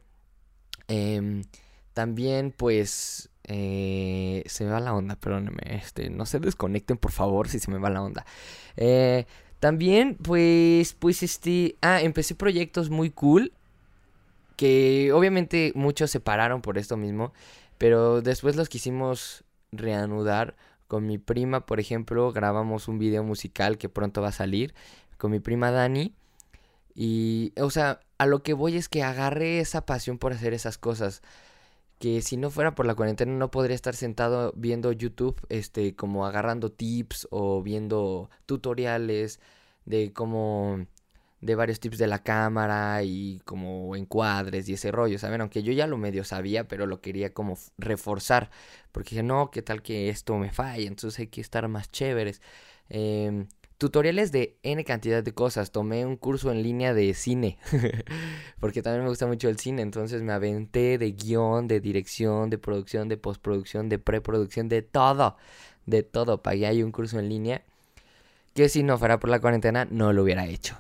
Em, 0.89 1.45
también, 1.95 2.53
pues, 2.57 3.29
Eh, 3.53 4.45
se 4.47 4.65
me 4.65 4.71
va 4.71 4.81
la 4.81 4.95
onda, 4.95 5.17
perdónenme. 5.17 5.63
Este, 5.67 6.09
no 6.11 6.25
se 6.27 6.39
desconecten, 6.41 6.99
por 6.99 7.11
favor, 7.11 7.49
si 7.49 7.59
se 7.59 7.71
me 7.71 7.79
va 7.79 7.91
la 7.91 8.03
onda. 8.03 8.25
Eh, 8.77 9.27
también, 9.61 10.17
pues, 10.17 10.95
pues 10.95 11.23
este, 11.23 11.77
ah, 11.83 12.01
empecé 12.01 12.35
proyectos 12.35 12.91
muy 12.91 13.11
cool. 13.11 13.53
Que 14.57 15.13
obviamente 15.13 15.73
muchos 15.75 16.11
se 16.11 16.21
pararon 16.21 16.63
por 16.63 16.79
esto 16.79 16.97
mismo. 16.97 17.33
Pero 17.79 18.23
después 18.23 18.57
los 18.57 18.69
quisimos 18.69 19.45
reanudar. 19.71 20.57
Con 20.89 21.07
mi 21.07 21.19
prima, 21.19 21.67
por 21.67 21.79
ejemplo, 21.79 22.33
grabamos 22.33 22.89
un 22.89 22.99
video 22.99 23.23
musical 23.23 23.79
que 23.79 23.89
pronto 23.89 24.23
va 24.23 24.29
a 24.29 24.33
salir. 24.33 24.75
Con 25.19 25.31
mi 25.31 25.41
prima 25.41 25.71
Dani. 25.71 26.15
Y, 26.95 27.53
o 27.61 27.71
sea, 27.71 28.01
a 28.19 28.27
lo 28.27 28.43
que 28.43 28.55
voy 28.55 28.77
es 28.77 28.89
que 28.89 29.03
agarré 29.03 29.61
esa 29.61 29.87
pasión 29.87 30.19
por 30.19 30.33
hacer 30.33 30.55
esas 30.55 30.79
cosas 30.79 31.23
que 32.01 32.23
si 32.23 32.39
no 32.39 32.51
fuera 32.51 32.75
por 32.75 32.87
la 32.87 32.95
cuarentena 32.95 33.33
no 33.35 33.51
podría 33.51 33.77
estar 33.77 33.95
sentado 33.95 34.53
viendo 34.57 34.91
YouTube, 34.91 35.37
este, 35.51 35.95
como 35.95 36.27
agarrando 36.27 36.73
tips 36.73 37.29
o 37.31 37.63
viendo 37.63 38.31
tutoriales 38.47 39.39
de 39.85 40.13
cómo, 40.15 40.87
de 41.43 41.55
varios 41.57 41.79
tips 41.79 41.99
de 41.99 42.07
la 42.07 42.23
cámara 42.23 43.03
y 43.05 43.41
como 43.45 43.97
encuadres 43.97 44.69
y 44.71 44.75
ese 44.75 44.91
rollo, 44.93 45.19
¿saben? 45.19 45.43
Aunque 45.43 45.63
yo 45.63 45.73
ya 45.75 45.87
lo 45.87 45.99
medio 45.99 46.25
sabía, 46.25 46.67
pero 46.69 46.87
lo 46.87 47.03
quería 47.03 47.35
como 47.35 47.59
reforzar, 47.79 48.51
porque 48.93 49.11
dije, 49.11 49.23
no, 49.23 49.51
¿qué 49.51 49.63
tal 49.63 49.83
que 49.83 50.09
esto 50.09 50.39
me 50.39 50.51
falla? 50.53 50.89
Entonces 50.89 51.19
hay 51.21 51.27
que 51.29 51.43
estar 51.43 51.69
más 51.69 51.91
chéveres. 51.93 52.41
Eh, 52.89 53.47
tutoriales 53.81 54.31
de 54.31 54.59
N 54.63 54.85
cantidad 54.85 55.23
de 55.23 55.33
cosas. 55.33 55.73
Tomé 55.73 56.05
un 56.05 56.17
curso 56.17 56.53
en 56.53 56.63
línea 56.63 56.93
de 56.93 57.15
cine, 57.15 57.57
porque 58.61 58.83
también 58.83 59.05
me 59.05 59.09
gusta 59.09 59.27
mucho 59.27 59.49
el 59.49 59.59
cine, 59.59 59.81
entonces 59.81 60.21
me 60.21 60.35
aventé 60.35 60.99
de 60.99 61.13
guion, 61.13 61.67
de 61.67 61.81
dirección, 61.81 62.51
de 62.51 62.59
producción, 62.59 63.09
de 63.09 63.17
postproducción, 63.17 63.89
de 63.89 63.99
preproducción, 63.99 64.69
de 64.69 64.83
todo, 64.83 65.39
de 65.87 66.03
todo. 66.03 66.43
Pagué 66.43 66.67
ahí 66.67 66.83
un 66.83 66.93
curso 66.93 67.19
en 67.19 67.31
línea 67.31 67.63
que 68.53 68.69
si 68.69 68.83
no 68.83 68.99
fuera 68.99 69.19
por 69.19 69.31
la 69.31 69.41
cuarentena 69.41 69.87
no 69.91 70.13
lo 70.13 70.25
hubiera 70.25 70.47
hecho. 70.47 70.79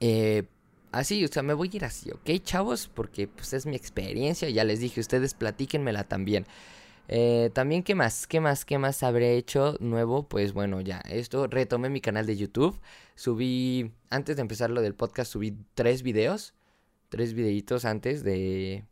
Eh, 0.00 0.42
así, 0.92 1.24
o 1.24 1.28
sea, 1.28 1.42
me 1.42 1.54
voy 1.54 1.70
a 1.72 1.76
ir 1.76 1.84
así, 1.86 2.10
¿ok, 2.10 2.42
chavos? 2.42 2.90
Porque 2.92 3.28
pues 3.28 3.54
es 3.54 3.64
mi 3.64 3.76
experiencia, 3.76 4.50
ya 4.50 4.64
les 4.64 4.78
dije, 4.78 5.00
ustedes 5.00 5.32
platíquenmela 5.32 6.04
también. 6.04 6.44
Eh, 7.08 7.50
también, 7.52 7.82
¿qué 7.82 7.94
más? 7.94 8.26
¿Qué 8.26 8.40
más? 8.40 8.64
¿Qué 8.64 8.78
más 8.78 9.02
habré 9.02 9.36
hecho 9.36 9.76
nuevo? 9.80 10.28
Pues 10.28 10.52
bueno, 10.52 10.80
ya, 10.80 11.00
esto 11.00 11.46
retomé 11.46 11.90
mi 11.90 12.00
canal 12.00 12.26
de 12.26 12.36
YouTube. 12.36 12.80
Subí, 13.14 13.92
antes 14.10 14.36
de 14.36 14.42
empezar 14.42 14.70
lo 14.70 14.80
del 14.80 14.94
podcast, 14.94 15.32
subí 15.32 15.56
tres 15.74 16.02
videos. 16.02 16.54
Tres 17.10 17.34
videitos 17.34 17.84
antes 17.84 18.24
de... 18.24 18.84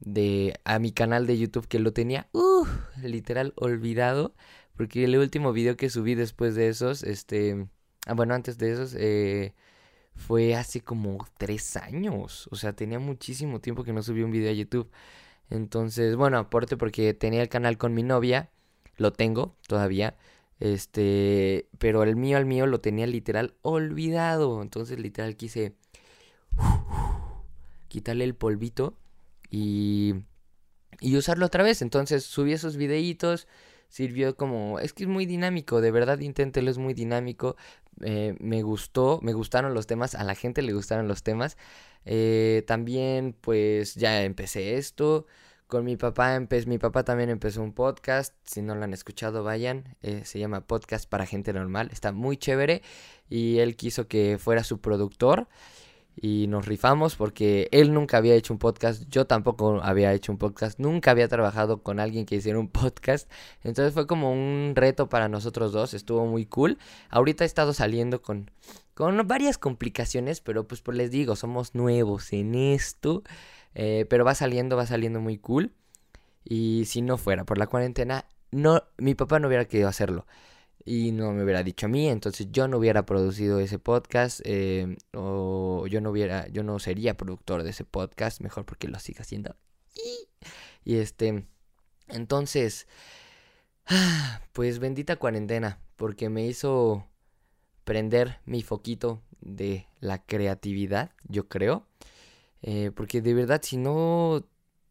De... 0.00 0.58
A 0.64 0.78
mi 0.78 0.92
canal 0.92 1.26
de 1.26 1.38
YouTube 1.38 1.68
que 1.68 1.78
lo 1.78 1.92
tenía, 1.92 2.28
uh, 2.32 2.66
literal, 3.02 3.52
olvidado. 3.56 4.34
Porque 4.76 5.04
el 5.04 5.16
último 5.16 5.52
video 5.52 5.76
que 5.76 5.90
subí 5.90 6.14
después 6.14 6.54
de 6.54 6.68
esos, 6.68 7.02
este... 7.02 7.68
Ah, 8.06 8.14
bueno, 8.14 8.34
antes 8.34 8.58
de 8.58 8.72
esos, 8.72 8.94
eh, 8.98 9.54
fue 10.16 10.56
hace 10.56 10.80
como 10.80 11.24
tres 11.38 11.76
años. 11.76 12.48
O 12.50 12.56
sea, 12.56 12.72
tenía 12.72 12.98
muchísimo 12.98 13.60
tiempo 13.60 13.84
que 13.84 13.92
no 13.92 14.02
subí 14.02 14.22
un 14.22 14.32
video 14.32 14.50
a 14.50 14.54
YouTube. 14.54 14.90
Entonces, 15.52 16.16
bueno, 16.16 16.38
aporte 16.38 16.78
porque 16.78 17.12
tenía 17.12 17.42
el 17.42 17.50
canal 17.50 17.76
con 17.76 17.92
mi 17.92 18.02
novia, 18.02 18.50
lo 18.96 19.12
tengo 19.12 19.54
todavía. 19.68 20.16
Este, 20.60 21.68
pero 21.78 22.04
el 22.04 22.16
mío, 22.16 22.38
el 22.38 22.46
mío 22.46 22.66
lo 22.66 22.80
tenía 22.80 23.06
literal 23.06 23.54
olvidado. 23.60 24.62
Entonces, 24.62 24.98
literal 24.98 25.36
quise 25.36 25.74
quitarle 27.88 28.24
el 28.24 28.34
polvito 28.34 28.96
y, 29.50 30.14
y 31.00 31.16
usarlo 31.16 31.44
otra 31.44 31.62
vez. 31.62 31.82
Entonces, 31.82 32.24
subí 32.24 32.54
esos 32.54 32.78
videitos. 32.78 33.46
Sirvió 33.88 34.36
como. 34.36 34.78
Es 34.78 34.94
que 34.94 35.02
es 35.02 35.08
muy 35.10 35.26
dinámico, 35.26 35.82
de 35.82 35.90
verdad 35.90 36.18
inténtelo, 36.20 36.70
es 36.70 36.78
muy 36.78 36.94
dinámico. 36.94 37.56
Eh, 38.00 38.36
me 38.40 38.62
gustó, 38.62 39.20
me 39.22 39.34
gustaron 39.34 39.74
los 39.74 39.86
temas, 39.86 40.14
a 40.14 40.24
la 40.24 40.34
gente 40.34 40.62
le 40.62 40.72
gustaron 40.72 41.08
los 41.08 41.22
temas. 41.22 41.58
Eh, 42.04 42.64
también, 42.66 43.36
pues 43.40 43.94
ya 43.94 44.22
empecé 44.24 44.76
esto. 44.76 45.26
Con 45.66 45.84
mi 45.84 45.96
papá, 45.96 46.34
empecé, 46.34 46.66
mi 46.66 46.78
papá 46.78 47.04
también 47.04 47.30
empezó 47.30 47.62
un 47.62 47.72
podcast. 47.72 48.34
Si 48.44 48.60
no 48.62 48.74
lo 48.74 48.84
han 48.84 48.92
escuchado, 48.92 49.42
vayan. 49.42 49.96
Eh, 50.02 50.22
se 50.24 50.38
llama 50.38 50.66
Podcast 50.66 51.08
para 51.08 51.26
Gente 51.26 51.52
Normal. 51.52 51.88
Está 51.92 52.12
muy 52.12 52.36
chévere. 52.36 52.82
Y 53.30 53.58
él 53.58 53.76
quiso 53.76 54.06
que 54.08 54.38
fuera 54.38 54.64
su 54.64 54.80
productor. 54.80 55.48
Y 56.14 56.46
nos 56.46 56.66
rifamos 56.66 57.16
porque 57.16 57.68
él 57.72 57.94
nunca 57.94 58.18
había 58.18 58.34
hecho 58.34 58.52
un 58.52 58.58
podcast. 58.58 59.04
Yo 59.08 59.26
tampoco 59.26 59.80
había 59.82 60.12
hecho 60.12 60.30
un 60.30 60.38
podcast. 60.38 60.78
Nunca 60.78 61.10
había 61.10 61.26
trabajado 61.28 61.82
con 61.82 62.00
alguien 62.00 62.26
que 62.26 62.36
hiciera 62.36 62.58
un 62.58 62.68
podcast. 62.68 63.30
Entonces 63.62 63.94
fue 63.94 64.06
como 64.06 64.32
un 64.32 64.72
reto 64.74 65.08
para 65.08 65.28
nosotros 65.28 65.72
dos. 65.72 65.94
Estuvo 65.94 66.26
muy 66.26 66.46
cool. 66.46 66.78
Ahorita 67.08 67.44
he 67.44 67.46
estado 67.46 67.72
saliendo 67.72 68.22
con 68.22 68.50
con 68.94 69.26
varias 69.26 69.56
complicaciones, 69.58 70.40
pero 70.40 70.68
pues, 70.68 70.82
pues 70.82 70.96
les 70.96 71.10
digo, 71.10 71.34
somos 71.34 71.74
nuevos 71.74 72.32
en 72.32 72.54
esto. 72.54 73.22
Eh, 73.74 74.06
pero 74.10 74.24
va 74.24 74.34
saliendo, 74.34 74.76
va 74.76 74.86
saliendo 74.86 75.20
muy 75.20 75.38
cool. 75.38 75.72
Y 76.44 76.84
si 76.86 77.02
no 77.02 77.16
fuera 77.16 77.44
por 77.44 77.58
la 77.58 77.66
cuarentena, 77.66 78.26
no, 78.50 78.84
mi 78.98 79.14
papá 79.14 79.38
no 79.38 79.48
hubiera 79.48 79.64
querido 79.64 79.88
hacerlo. 79.88 80.26
Y 80.84 81.12
no 81.12 81.32
me 81.32 81.44
hubiera 81.44 81.62
dicho 81.62 81.86
a 81.86 81.88
mí, 81.88 82.08
entonces 82.08 82.48
yo 82.50 82.66
no 82.66 82.78
hubiera 82.78 83.06
producido 83.06 83.60
ese 83.60 83.78
podcast. 83.78 84.40
Eh, 84.44 84.96
o 85.14 85.86
yo 85.86 86.00
no 86.00 86.10
hubiera, 86.10 86.48
yo 86.48 86.62
no 86.62 86.78
sería 86.78 87.16
productor 87.16 87.62
de 87.62 87.70
ese 87.70 87.84
podcast. 87.84 88.40
Mejor 88.40 88.64
porque 88.64 88.88
lo 88.88 88.98
siga 88.98 89.22
haciendo. 89.22 89.56
Y 90.84 90.96
este. 90.96 91.46
Entonces. 92.08 92.86
Pues 94.52 94.78
bendita 94.78 95.16
cuarentena. 95.16 95.80
Porque 95.96 96.28
me 96.28 96.46
hizo 96.46 97.06
prender 97.84 98.40
mi 98.44 98.62
foquito 98.62 99.22
de 99.40 99.86
la 100.00 100.24
creatividad, 100.24 101.12
yo 101.24 101.48
creo. 101.48 101.86
Eh, 102.62 102.92
porque 102.94 103.20
de 103.20 103.34
verdad, 103.34 103.60
si 103.62 103.76
no 103.76 104.46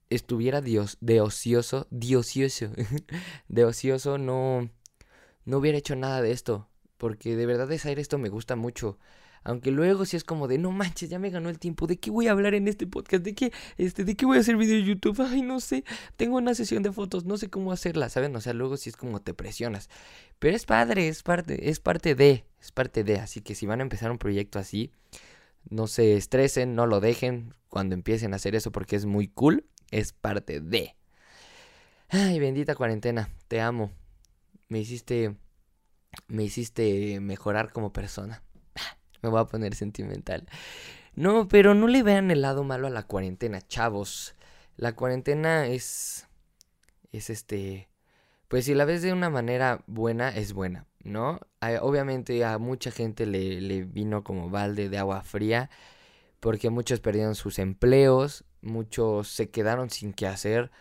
estuviera 0.09 0.61
Dios 0.61 0.97
de 0.99 1.21
ocioso, 1.21 1.87
diocioso, 1.89 2.71
de 3.47 3.65
ocioso, 3.65 4.17
no, 4.17 4.69
no 5.45 5.57
hubiera 5.57 5.77
hecho 5.77 5.95
nada 5.95 6.21
de 6.21 6.31
esto. 6.31 6.67
Porque 6.97 7.35
de 7.35 7.45
verdad 7.45 7.71
hacer 7.71 7.99
esto 7.99 8.17
me 8.17 8.29
gusta 8.29 8.55
mucho. 8.55 8.97
Aunque 9.43 9.71
luego 9.71 10.05
sí 10.05 10.17
es 10.17 10.23
como 10.23 10.47
de, 10.47 10.59
no 10.59 10.71
manches, 10.71 11.09
ya 11.09 11.17
me 11.17 11.31
ganó 11.31 11.49
el 11.49 11.57
tiempo. 11.57 11.87
¿De 11.87 11.97
qué 11.97 12.11
voy 12.11 12.27
a 12.27 12.31
hablar 12.31 12.53
en 12.53 12.67
este 12.67 12.85
podcast? 12.85 13.23
¿De 13.23 13.33
qué, 13.33 13.51
este, 13.77 14.03
¿de 14.03 14.15
qué 14.15 14.25
voy 14.25 14.37
a 14.37 14.41
hacer 14.41 14.55
video 14.55 14.75
de 14.75 14.83
YouTube? 14.83 15.19
Ay, 15.19 15.41
no 15.41 15.59
sé. 15.59 15.83
Tengo 16.15 16.37
una 16.37 16.53
sesión 16.53 16.83
de 16.83 16.91
fotos, 16.91 17.25
no 17.25 17.37
sé 17.37 17.49
cómo 17.49 17.71
hacerla, 17.71 18.09
¿saben? 18.09 18.35
O 18.35 18.41
sea, 18.41 18.53
luego 18.53 18.77
sí 18.77 18.89
es 18.89 18.97
como 18.97 19.19
te 19.19 19.33
presionas. 19.33 19.89
Pero 20.37 20.55
es 20.55 20.65
padre, 20.65 21.07
es 21.07 21.23
parte, 21.23 21.69
es 21.69 21.79
parte 21.79 22.13
de, 22.13 22.45
es 22.59 22.71
parte 22.71 23.03
de. 23.03 23.17
Así 23.17 23.41
que 23.41 23.55
si 23.55 23.65
van 23.65 23.79
a 23.79 23.83
empezar 23.83 24.11
un 24.11 24.19
proyecto 24.19 24.59
así, 24.59 24.91
no 25.69 25.87
se 25.87 26.17
estresen, 26.17 26.75
no 26.75 26.85
lo 26.85 26.99
dejen 26.99 27.55
cuando 27.67 27.95
empiecen 27.95 28.33
a 28.33 28.35
hacer 28.35 28.53
eso 28.55 28.71
porque 28.71 28.95
es 28.95 29.05
muy 29.05 29.27
cool. 29.27 29.65
Es 29.89 30.13
parte 30.13 30.61
de. 30.61 30.95
Ay, 32.09 32.39
bendita 32.39 32.75
cuarentena, 32.75 33.29
te 33.47 33.59
amo. 33.59 33.91
Me 34.71 34.79
hiciste, 34.79 35.35
me 36.29 36.43
hiciste 36.43 37.19
mejorar 37.19 37.73
como 37.73 37.91
persona. 37.91 38.41
Me 39.21 39.27
voy 39.27 39.41
a 39.41 39.45
poner 39.45 39.75
sentimental. 39.75 40.47
No, 41.13 41.49
pero 41.49 41.73
no 41.73 41.87
le 41.87 42.03
vean 42.03 42.31
el 42.31 42.41
lado 42.41 42.63
malo 42.63 42.87
a 42.87 42.89
la 42.89 43.03
cuarentena, 43.03 43.59
chavos. 43.61 44.33
La 44.77 44.95
cuarentena 44.95 45.67
es. 45.67 46.29
Es 47.11 47.29
este. 47.29 47.89
Pues 48.47 48.63
si 48.63 48.73
la 48.73 48.85
ves 48.85 49.01
de 49.01 49.11
una 49.11 49.29
manera 49.29 49.83
buena, 49.87 50.29
es 50.29 50.53
buena, 50.53 50.87
¿no? 51.03 51.41
obviamente 51.81 52.45
a 52.45 52.57
mucha 52.57 52.91
gente 52.91 53.25
le, 53.25 53.59
le 53.59 53.83
vino 53.83 54.23
como 54.23 54.49
balde 54.49 54.87
de 54.87 54.97
agua 54.97 55.21
fría. 55.21 55.69
Porque 56.39 56.69
muchos 56.69 57.01
perdieron 57.01 57.35
sus 57.35 57.59
empleos. 57.59 58.45
Muchos 58.61 59.27
se 59.27 59.49
quedaron 59.49 59.89
sin 59.89 60.13
qué 60.13 60.27
hacer. 60.27 60.71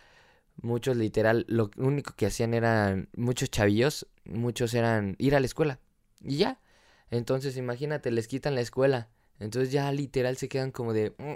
Muchos 0.61 0.97
literal, 0.97 1.45
lo 1.47 1.71
único 1.77 2.13
que 2.15 2.27
hacían 2.27 2.53
eran. 2.53 3.09
Muchos 3.15 3.49
chavillos. 3.49 4.07
Muchos 4.25 4.73
eran 4.73 5.15
ir 5.17 5.35
a 5.35 5.39
la 5.39 5.45
escuela. 5.45 5.79
Y 6.23 6.37
ya. 6.37 6.59
Entonces, 7.09 7.57
imagínate, 7.57 8.11
les 8.11 8.27
quitan 8.27 8.55
la 8.55 8.61
escuela. 8.61 9.09
Entonces 9.39 9.71
ya 9.71 9.91
literal 9.91 10.37
se 10.37 10.49
quedan 10.49 10.71
como 10.71 10.93
de... 10.93 11.13
Mm". 11.17 11.33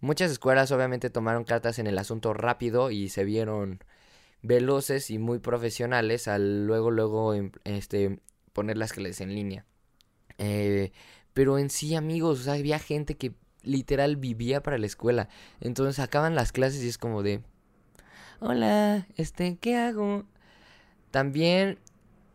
Muchas 0.00 0.30
escuelas 0.30 0.72
obviamente 0.72 1.10
tomaron 1.10 1.44
cartas 1.44 1.78
en 1.78 1.86
el 1.86 1.96
asunto 1.96 2.34
rápido 2.34 2.90
y 2.90 3.08
se 3.08 3.24
vieron 3.24 3.82
veloces 4.42 5.10
y 5.10 5.18
muy 5.18 5.38
profesionales 5.38 6.28
al 6.28 6.66
luego, 6.66 6.90
luego, 6.90 7.34
em, 7.34 7.52
este, 7.64 8.20
poner 8.52 8.76
las 8.76 8.92
clases 8.92 9.20
en 9.20 9.34
línea. 9.34 9.64
Eh, 10.38 10.92
pero 11.32 11.58
en 11.58 11.70
sí, 11.70 11.94
amigos, 11.94 12.48
había 12.48 12.78
gente 12.78 13.16
que 13.16 13.32
literal 13.62 14.16
vivía 14.16 14.62
para 14.62 14.78
la 14.78 14.86
escuela. 14.86 15.28
Entonces 15.60 15.98
acaban 15.98 16.34
las 16.34 16.52
clases 16.52 16.82
y 16.82 16.88
es 16.88 16.98
como 16.98 17.22
de... 17.22 17.40
Hola, 18.40 19.06
este, 19.16 19.56
¿qué 19.60 19.76
hago? 19.76 20.24
También 21.10 21.78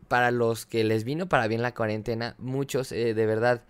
para 0.07 0.31
los 0.31 0.65
que 0.65 0.83
les 0.83 1.03
vino 1.03 1.27
para 1.27 1.47
bien 1.47 1.61
la 1.61 1.73
cuarentena, 1.73 2.35
muchos 2.37 2.91
eh, 2.91 3.13
de 3.13 3.25
verdad 3.25 3.63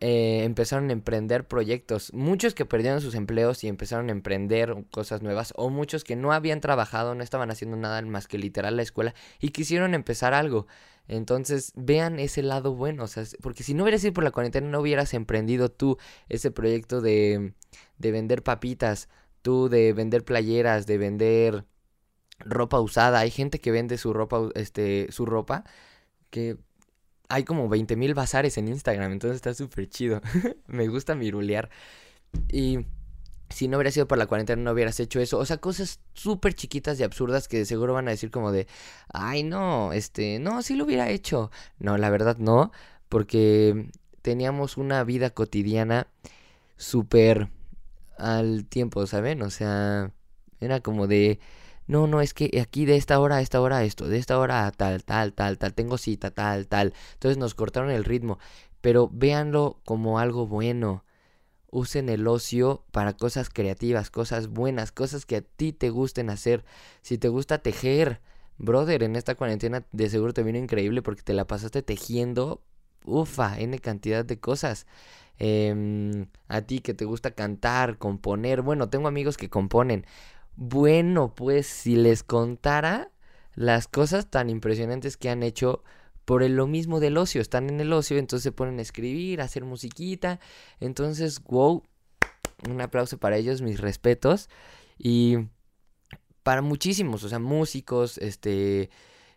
eh, 0.00 0.42
empezaron 0.44 0.90
a 0.90 0.92
emprender 0.92 1.46
proyectos. 1.46 2.12
Muchos 2.12 2.54
que 2.54 2.66
perdieron 2.66 3.00
sus 3.00 3.14
empleos 3.14 3.64
y 3.64 3.68
empezaron 3.68 4.08
a 4.08 4.12
emprender 4.12 4.84
cosas 4.90 5.22
nuevas. 5.22 5.54
O 5.56 5.70
muchos 5.70 6.04
que 6.04 6.16
no 6.16 6.32
habían 6.32 6.60
trabajado, 6.60 7.14
no 7.14 7.22
estaban 7.22 7.50
haciendo 7.50 7.76
nada 7.76 8.02
más 8.02 8.28
que 8.28 8.38
literal 8.38 8.76
la 8.76 8.82
escuela 8.82 9.14
y 9.40 9.50
quisieron 9.50 9.94
empezar 9.94 10.34
algo. 10.34 10.66
Entonces, 11.08 11.72
vean 11.76 12.18
ese 12.18 12.42
lado 12.42 12.74
bueno. 12.74 13.04
O 13.04 13.06
sea, 13.06 13.24
porque 13.42 13.62
si 13.62 13.74
no 13.74 13.84
hubieras 13.84 14.02
ido 14.04 14.12
por 14.12 14.24
la 14.24 14.30
cuarentena, 14.30 14.68
no 14.68 14.80
hubieras 14.80 15.14
emprendido 15.14 15.70
tú 15.70 15.98
ese 16.28 16.50
proyecto 16.50 17.00
de, 17.00 17.54
de 17.98 18.12
vender 18.12 18.42
papitas, 18.42 19.08
tú 19.42 19.68
de 19.68 19.92
vender 19.92 20.24
playeras, 20.24 20.86
de 20.86 20.98
vender 20.98 21.64
ropa 22.40 22.80
usada. 22.80 23.20
Hay 23.20 23.30
gente 23.30 23.60
que 23.60 23.70
vende 23.70 23.98
su 23.98 24.12
ropa, 24.12 24.48
este, 24.54 25.08
su 25.10 25.26
ropa 25.26 25.64
que 26.30 26.58
hay 27.28 27.44
como 27.44 27.68
20 27.68 27.96
mil 27.96 28.14
bazares 28.14 28.56
en 28.58 28.68
Instagram, 28.68 29.12
entonces 29.12 29.36
está 29.36 29.54
súper 29.54 29.88
chido. 29.88 30.20
Me 30.66 30.88
gusta 30.88 31.14
mirulear. 31.14 31.70
Y 32.52 32.86
si 33.50 33.68
no 33.68 33.76
hubiera 33.78 33.90
sido 33.90 34.08
por 34.08 34.18
la 34.18 34.26
cuarentena 34.26 34.62
no 34.62 34.72
hubieras 34.72 34.98
hecho 35.00 35.20
eso. 35.20 35.38
O 35.38 35.46
sea, 35.46 35.58
cosas 35.58 36.00
súper 36.14 36.54
chiquitas 36.54 36.98
y 37.00 37.04
absurdas 37.04 37.48
que 37.48 37.64
seguro 37.64 37.94
van 37.94 38.08
a 38.08 38.12
decir 38.12 38.30
como 38.30 38.52
de, 38.52 38.66
ay 39.12 39.42
no, 39.42 39.92
este, 39.92 40.38
no, 40.38 40.62
sí 40.62 40.74
lo 40.76 40.84
hubiera 40.84 41.10
hecho. 41.10 41.50
No, 41.78 41.98
la 41.98 42.10
verdad 42.10 42.36
no, 42.38 42.72
porque 43.08 43.90
teníamos 44.22 44.76
una 44.76 45.04
vida 45.04 45.30
cotidiana 45.30 46.08
súper 46.76 47.48
al 48.18 48.66
tiempo, 48.66 49.06
¿saben? 49.06 49.42
O 49.42 49.50
sea, 49.50 50.12
era 50.60 50.80
como 50.80 51.06
de 51.06 51.38
no, 51.86 52.06
no, 52.08 52.20
es 52.20 52.34
que 52.34 52.60
aquí 52.60 52.84
de 52.84 52.96
esta 52.96 53.20
hora 53.20 53.36
a 53.36 53.40
esta 53.40 53.60
hora 53.60 53.84
esto, 53.84 54.08
de 54.08 54.18
esta 54.18 54.38
hora 54.38 54.66
a 54.66 54.72
tal, 54.72 55.04
tal, 55.04 55.32
tal, 55.32 55.56
tal, 55.58 55.74
tengo 55.74 55.98
cita, 55.98 56.30
tal, 56.32 56.66
tal. 56.66 56.94
Entonces 57.14 57.38
nos 57.38 57.54
cortaron 57.54 57.90
el 57.90 58.04
ritmo, 58.04 58.38
pero 58.80 59.08
véanlo 59.12 59.80
como 59.84 60.18
algo 60.18 60.46
bueno. 60.46 61.04
Usen 61.70 62.08
el 62.08 62.26
ocio 62.26 62.84
para 62.92 63.14
cosas 63.14 63.50
creativas, 63.50 64.10
cosas 64.10 64.48
buenas, 64.48 64.92
cosas 64.92 65.26
que 65.26 65.36
a 65.36 65.40
ti 65.42 65.72
te 65.72 65.90
gusten 65.90 66.30
hacer. 66.30 66.64
Si 67.02 67.18
te 67.18 67.28
gusta 67.28 67.58
tejer, 67.58 68.20
brother, 68.58 69.02
en 69.02 69.16
esta 69.16 69.34
cuarentena 69.34 69.84
de 69.92 70.08
seguro 70.08 70.32
te 70.32 70.42
vino 70.42 70.58
increíble 70.58 71.02
porque 71.02 71.22
te 71.22 71.34
la 71.34 71.46
pasaste 71.46 71.82
tejiendo, 71.82 72.62
ufa, 73.04 73.58
n 73.60 73.78
cantidad 73.78 74.24
de 74.24 74.38
cosas. 74.38 74.86
Em, 75.38 76.28
a 76.48 76.62
ti 76.62 76.80
que 76.80 76.94
te 76.94 77.04
gusta 77.04 77.32
cantar, 77.32 77.98
componer, 77.98 78.62
bueno, 78.62 78.88
tengo 78.88 79.08
amigos 79.08 79.36
que 79.36 79.50
componen. 79.50 80.06
Bueno, 80.56 81.34
pues 81.34 81.66
si 81.66 81.96
les 81.96 82.22
contara 82.22 83.10
las 83.54 83.88
cosas 83.88 84.30
tan 84.30 84.50
impresionantes 84.50 85.16
que 85.16 85.30
han 85.30 85.42
hecho 85.42 85.82
por 86.26 86.42
lo 86.50 86.66
mismo 86.66 87.00
del 87.00 87.16
ocio, 87.16 87.40
están 87.40 87.70
en 87.70 87.80
el 87.80 87.92
ocio, 87.92 88.18
entonces 88.18 88.42
se 88.42 88.52
ponen 88.52 88.78
a 88.80 88.82
escribir, 88.82 89.40
a 89.40 89.44
hacer 89.44 89.64
musiquita, 89.64 90.40
entonces, 90.80 91.40
wow, 91.44 91.84
un 92.68 92.80
aplauso 92.80 93.16
para 93.16 93.36
ellos, 93.38 93.62
mis 93.62 93.80
respetos, 93.80 94.50
y 94.98 95.36
para 96.42 96.62
muchísimos, 96.62 97.22
o 97.22 97.28
sea, 97.28 97.38
músicos, 97.38 98.18
este, 98.18 98.90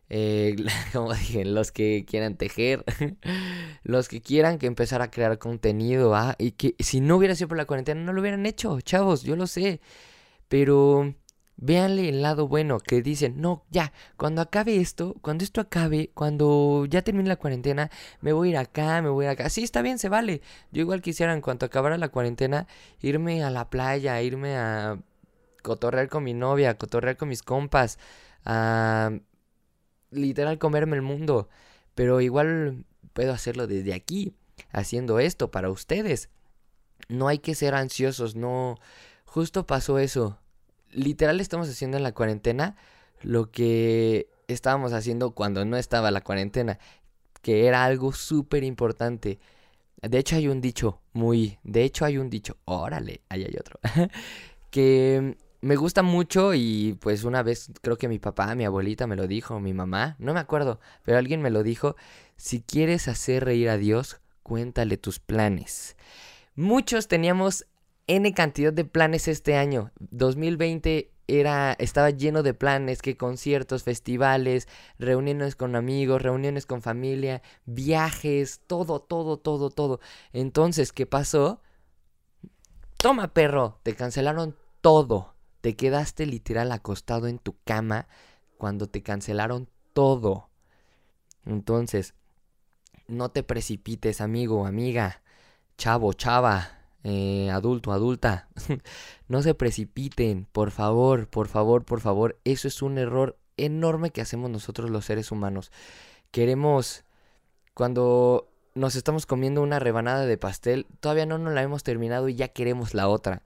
eh, 0.09 0.55
como 0.91 1.13
dije, 1.13 1.45
los 1.45 1.71
que 1.71 2.05
quieran 2.07 2.37
tejer, 2.37 2.83
los 3.83 4.09
que 4.09 4.21
quieran 4.21 4.57
que 4.57 4.65
empezar 4.65 5.03
a 5.03 5.11
crear 5.11 5.37
contenido, 5.37 6.15
ah, 6.15 6.35
y 6.39 6.51
que 6.53 6.75
si 6.79 7.01
no 7.01 7.17
hubiera 7.17 7.35
sido 7.35 7.49
por 7.49 7.57
la 7.57 7.65
cuarentena 7.65 8.01
no 8.01 8.13
lo 8.13 8.21
hubieran 8.21 8.47
hecho, 8.47 8.81
chavos, 8.81 9.21
yo 9.21 9.35
lo 9.35 9.45
sé. 9.45 9.79
Pero 10.47 11.13
véanle 11.61 12.09
el 12.09 12.21
lado 12.21 12.47
bueno, 12.47 12.79
que 12.79 13.01
dicen, 13.01 13.41
no, 13.41 13.65
ya, 13.69 13.93
cuando 14.17 14.41
acabe 14.41 14.77
esto, 14.77 15.15
cuando 15.21 15.43
esto 15.43 15.61
acabe, 15.61 16.11
cuando 16.13 16.85
ya 16.85 17.01
termine 17.01 17.29
la 17.29 17.35
cuarentena, 17.35 17.89
me 18.21 18.33
voy 18.33 18.49
a 18.49 18.51
ir 18.51 18.57
acá, 18.57 19.01
me 19.01 19.09
voy 19.09 19.25
a 19.25 19.29
ir 19.29 19.33
acá. 19.33 19.49
Sí, 19.49 19.63
está 19.63 19.81
bien, 19.81 19.99
se 19.99 20.09
vale. 20.09 20.41
Yo 20.71 20.81
igual 20.81 21.01
quisiera, 21.01 21.33
en 21.33 21.41
cuanto 21.41 21.65
acabara 21.65 21.97
la 21.97 22.09
cuarentena, 22.09 22.67
irme 23.01 23.43
a 23.43 23.49
la 23.51 23.69
playa, 23.69 24.21
irme 24.21 24.57
a 24.57 24.99
cotorrear 25.63 26.09
con 26.09 26.23
mi 26.23 26.33
novia, 26.33 26.77
cotorrear 26.77 27.17
con 27.17 27.29
mis 27.29 27.43
compas, 27.43 27.99
a 28.45 29.11
literal 30.11 30.57
comerme 30.59 30.95
el 30.95 31.01
mundo. 31.01 31.49
Pero 31.95 32.21
igual 32.21 32.85
puedo 33.13 33.33
hacerlo 33.33 33.67
desde 33.67 33.93
aquí, 33.93 34.33
haciendo 34.71 35.19
esto 35.19 35.51
para 35.51 35.69
ustedes. 35.69 36.29
No 37.09 37.27
hay 37.27 37.39
que 37.39 37.55
ser 37.55 37.75
ansiosos, 37.75 38.35
no 38.35 38.77
Justo 39.29 39.67
pasó 39.67 39.99
eso. 39.99 40.39
Literal 40.91 41.39
estamos 41.39 41.69
haciendo 41.69 41.97
en 41.97 42.03
la 42.03 42.13
cuarentena 42.13 42.75
lo 43.21 43.51
que 43.51 44.29
estábamos 44.47 44.93
haciendo 44.93 45.31
cuando 45.31 45.65
no 45.65 45.77
estaba 45.77 46.11
la 46.11 46.21
cuarentena, 46.21 46.79
que 47.41 47.67
era 47.67 47.83
algo 47.83 48.11
súper 48.13 48.63
importante. 48.63 49.39
De 50.01 50.17
hecho 50.17 50.35
hay 50.35 50.47
un 50.47 50.61
dicho 50.61 51.01
muy, 51.13 51.59
de 51.63 51.83
hecho 51.83 52.05
hay 52.05 52.17
un 52.17 52.29
dicho, 52.29 52.57
órale, 52.65 53.21
ahí 53.29 53.43
hay 53.43 53.55
otro, 53.59 53.79
que 54.71 55.37
me 55.61 55.75
gusta 55.75 56.03
mucho 56.03 56.53
y 56.53 56.97
pues 57.01 57.25
una 57.25 57.43
vez 57.43 57.69
creo 57.81 57.97
que 57.97 58.07
mi 58.07 58.17
papá, 58.17 58.55
mi 58.55 58.63
abuelita 58.63 59.07
me 59.07 59.17
lo 59.17 59.27
dijo, 59.27 59.59
mi 59.59 59.73
mamá, 59.73 60.15
no 60.19 60.33
me 60.33 60.39
acuerdo, 60.39 60.79
pero 61.03 61.17
alguien 61.17 61.41
me 61.41 61.49
lo 61.49 61.63
dijo, 61.63 61.95
si 62.37 62.61
quieres 62.61 63.09
hacer 63.09 63.43
reír 63.43 63.69
a 63.69 63.77
Dios, 63.77 64.21
cuéntale 64.43 64.97
tus 64.97 65.19
planes. 65.19 65.97
Muchos 66.55 67.07
teníamos 67.07 67.65
N 68.09 68.33
cantidad 68.33 68.73
de 68.73 68.85
planes 68.85 69.27
este 69.27 69.55
año. 69.55 69.91
2020 69.99 71.11
era, 71.27 71.73
estaba 71.73 72.09
lleno 72.09 72.41
de 72.41 72.55
planes, 72.55 73.03
que 73.03 73.15
conciertos, 73.15 73.83
festivales, 73.83 74.67
reuniones 74.97 75.55
con 75.55 75.75
amigos, 75.75 76.19
reuniones 76.19 76.65
con 76.65 76.81
familia, 76.81 77.43
viajes, 77.65 78.61
todo, 78.65 78.99
todo, 78.99 79.37
todo, 79.37 79.69
todo. 79.69 79.99
Entonces, 80.33 80.91
¿qué 80.91 81.05
pasó? 81.05 81.61
Toma, 82.97 83.31
perro, 83.31 83.79
te 83.83 83.93
cancelaron 83.93 84.55
todo. 84.81 85.35
Te 85.61 85.75
quedaste 85.75 86.25
literal 86.25 86.71
acostado 86.71 87.27
en 87.27 87.37
tu 87.37 87.57
cama 87.63 88.07
cuando 88.57 88.87
te 88.87 89.03
cancelaron 89.03 89.69
todo. 89.93 90.49
Entonces, 91.45 92.15
no 93.07 93.29
te 93.29 93.43
precipites, 93.43 94.19
amigo, 94.19 94.65
amiga, 94.65 95.21
chavo, 95.77 96.13
chava 96.13 96.78
eh, 97.03 97.49
adulto, 97.51 97.91
adulta, 97.91 98.49
no 99.27 99.41
se 99.41 99.53
precipiten, 99.53 100.47
por 100.51 100.71
favor, 100.71 101.27
por 101.27 101.47
favor, 101.47 101.85
por 101.85 102.01
favor. 102.01 102.39
Eso 102.43 102.67
es 102.67 102.81
un 102.81 102.97
error 102.97 103.37
enorme 103.57 104.11
que 104.11 104.21
hacemos 104.21 104.49
nosotros 104.49 104.89
los 104.89 105.05
seres 105.05 105.31
humanos. 105.31 105.71
Queremos, 106.31 107.05
cuando 107.73 108.49
nos 108.75 108.95
estamos 108.95 109.25
comiendo 109.25 109.61
una 109.61 109.79
rebanada 109.79 110.25
de 110.25 110.37
pastel, 110.37 110.87
todavía 110.99 111.25
no 111.25 111.37
nos 111.37 111.53
la 111.53 111.63
hemos 111.63 111.83
terminado 111.83 112.29
y 112.29 112.35
ya 112.35 112.49
queremos 112.49 112.93
la 112.93 113.07
otra. 113.07 113.43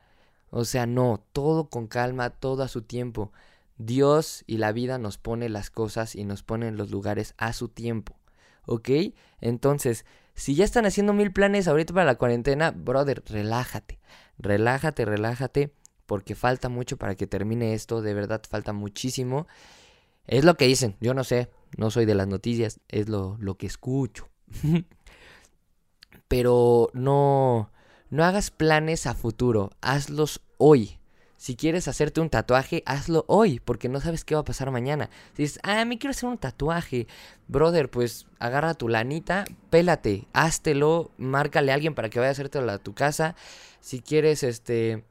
O 0.50 0.66
sea, 0.66 0.86
no, 0.86 1.24
todo 1.34 1.70
con 1.70 1.88
calma, 1.88 2.30
todo 2.30 2.64
a 2.64 2.68
su 2.68 2.84
tiempo. 2.84 3.32
Dios 3.78 4.44
y 4.46 4.58
la 4.58 4.72
vida 4.72 4.98
nos 4.98 5.18
pone 5.18 5.50
las 5.50 5.70
cosas 5.70 6.16
y 6.16 6.26
nos 6.26 6.44
pone 6.44 6.72
los 6.72 6.92
lugares 6.92 7.34
a 7.38 7.54
su 7.54 7.70
tiempo. 7.70 8.16
¿Ok? 8.66 8.90
Entonces, 9.42 10.06
si 10.36 10.56
ya 10.56 10.66
están 10.66 10.86
haciendo 10.86 11.14
mil 11.14 11.32
planes 11.32 11.68
ahorita 11.68 11.94
para 11.94 12.06
la 12.06 12.16
cuarentena, 12.16 12.72
brother, 12.72 13.24
relájate. 13.28 14.00
Relájate, 14.38 15.06
relájate. 15.06 15.74
Porque 16.06 16.36
falta 16.36 16.70
mucho 16.70 16.98
para 16.98 17.16
que 17.16 17.28
termine 17.28 17.74
esto. 17.74 18.02
De 18.02 18.14
verdad, 18.14 18.42
falta 18.50 18.74
muchísimo. 18.74 19.48
Es 20.26 20.44
lo 20.44 20.56
que 20.56 20.68
dicen. 20.68 20.98
Yo 21.00 21.14
no 21.14 21.24
sé. 21.24 21.50
No 21.78 21.92
soy 21.92 22.06
de 22.06 22.16
las 22.16 22.28
noticias. 22.28 22.80
Es 22.90 23.10
lo, 23.10 23.38
lo 23.40 23.56
que 23.58 23.68
escucho. 23.68 24.30
Pero 26.28 26.90
no. 26.94 27.72
No 28.10 28.24
hagas 28.24 28.52
planes 28.52 29.08
a 29.08 29.14
futuro. 29.14 29.72
Hazlos 29.82 30.42
hoy. 30.58 31.00
Si 31.44 31.58
quieres 31.58 31.90
hacerte 31.90 32.22
un 32.22 32.30
tatuaje, 32.30 32.84
hazlo 32.86 33.26
hoy, 33.28 33.60
porque 33.60 33.90
no 33.90 34.00
sabes 34.00 34.24
qué 34.24 34.34
va 34.34 34.40
a 34.40 34.46
pasar 34.46 34.72
mañana. 34.72 35.10
Si 35.36 35.44
dices, 35.44 35.60
ah, 35.64 35.84
me 35.84 35.98
quiero 35.98 36.12
hacer 36.12 36.30
un 36.30 36.38
tatuaje, 36.38 37.06
brother, 37.50 37.90
pues 37.90 38.28
agarra 38.40 38.76
tu 38.76 38.88
lanita, 38.88 39.44
pélate, 39.70 40.26
háztelo, 40.32 41.12
márcale 41.18 41.74
a 41.74 41.76
alguien 41.76 41.96
para 41.96 42.10
que 42.10 42.20
vaya 42.20 42.30
a 42.30 42.32
hacértelo 42.32 42.72
a 42.72 42.78
tu 42.78 42.94
casa. 42.94 43.36
Si 43.82 44.00
quieres, 44.00 44.42
este, 44.44 45.04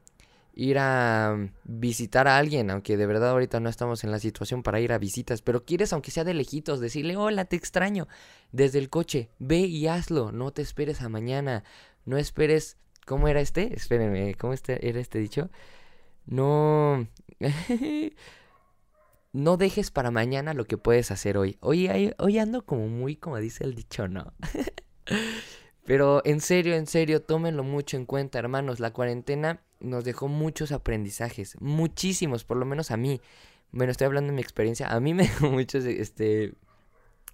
ir 0.54 0.78
a 0.78 1.36
visitar 1.64 2.26
a 2.26 2.38
alguien, 2.38 2.70
aunque 2.70 2.96
de 2.96 3.04
verdad 3.04 3.32
ahorita 3.32 3.60
no 3.60 3.68
estamos 3.68 4.02
en 4.02 4.10
la 4.10 4.18
situación 4.18 4.62
para 4.62 4.80
ir 4.80 4.94
a 4.94 4.98
visitas, 4.98 5.42
pero 5.42 5.66
quieres, 5.66 5.92
aunque 5.92 6.12
sea 6.12 6.24
de 6.24 6.32
lejitos, 6.32 6.80
decirle, 6.80 7.14
hola, 7.14 7.44
te 7.44 7.56
extraño, 7.56 8.08
desde 8.52 8.78
el 8.78 8.88
coche, 8.88 9.28
ve 9.38 9.58
y 9.58 9.86
hazlo, 9.86 10.32
no 10.32 10.50
te 10.50 10.62
esperes 10.62 11.02
a 11.02 11.10
mañana, 11.10 11.62
no 12.06 12.16
esperes, 12.16 12.78
¿cómo 13.04 13.28
era 13.28 13.42
este? 13.42 13.74
Espérenme, 13.74 14.34
¿cómo 14.36 14.54
este, 14.54 14.88
era 14.88 14.98
este 14.98 15.18
dicho? 15.18 15.50
No... 16.26 17.06
no 19.32 19.56
dejes 19.56 19.90
para 19.90 20.10
mañana 20.10 20.54
lo 20.54 20.64
que 20.64 20.76
puedes 20.76 21.10
hacer 21.10 21.38
hoy. 21.38 21.56
Hoy, 21.60 22.14
hoy 22.18 22.38
ando 22.38 22.64
como 22.64 22.88
muy, 22.88 23.16
como 23.16 23.38
dice 23.38 23.64
el 23.64 23.74
dicho, 23.74 24.08
¿no? 24.08 24.32
Pero 25.84 26.22
en 26.24 26.40
serio, 26.40 26.74
en 26.74 26.86
serio, 26.86 27.22
tómenlo 27.22 27.64
mucho 27.64 27.96
en 27.96 28.06
cuenta, 28.06 28.38
hermanos. 28.38 28.78
La 28.78 28.92
cuarentena 28.92 29.62
nos 29.80 30.04
dejó 30.04 30.28
muchos 30.28 30.70
aprendizajes, 30.70 31.56
muchísimos, 31.60 32.44
por 32.44 32.56
lo 32.56 32.64
menos 32.64 32.90
a 32.90 32.96
mí. 32.96 33.20
Bueno, 33.72 33.90
estoy 33.90 34.04
hablando 34.06 34.30
de 34.30 34.36
mi 34.36 34.42
experiencia. 34.42 34.88
A 34.88 35.00
mí 35.00 35.14
me 35.14 35.22
dejó 35.28 35.50
muchos, 35.50 35.84
este, 35.84 36.54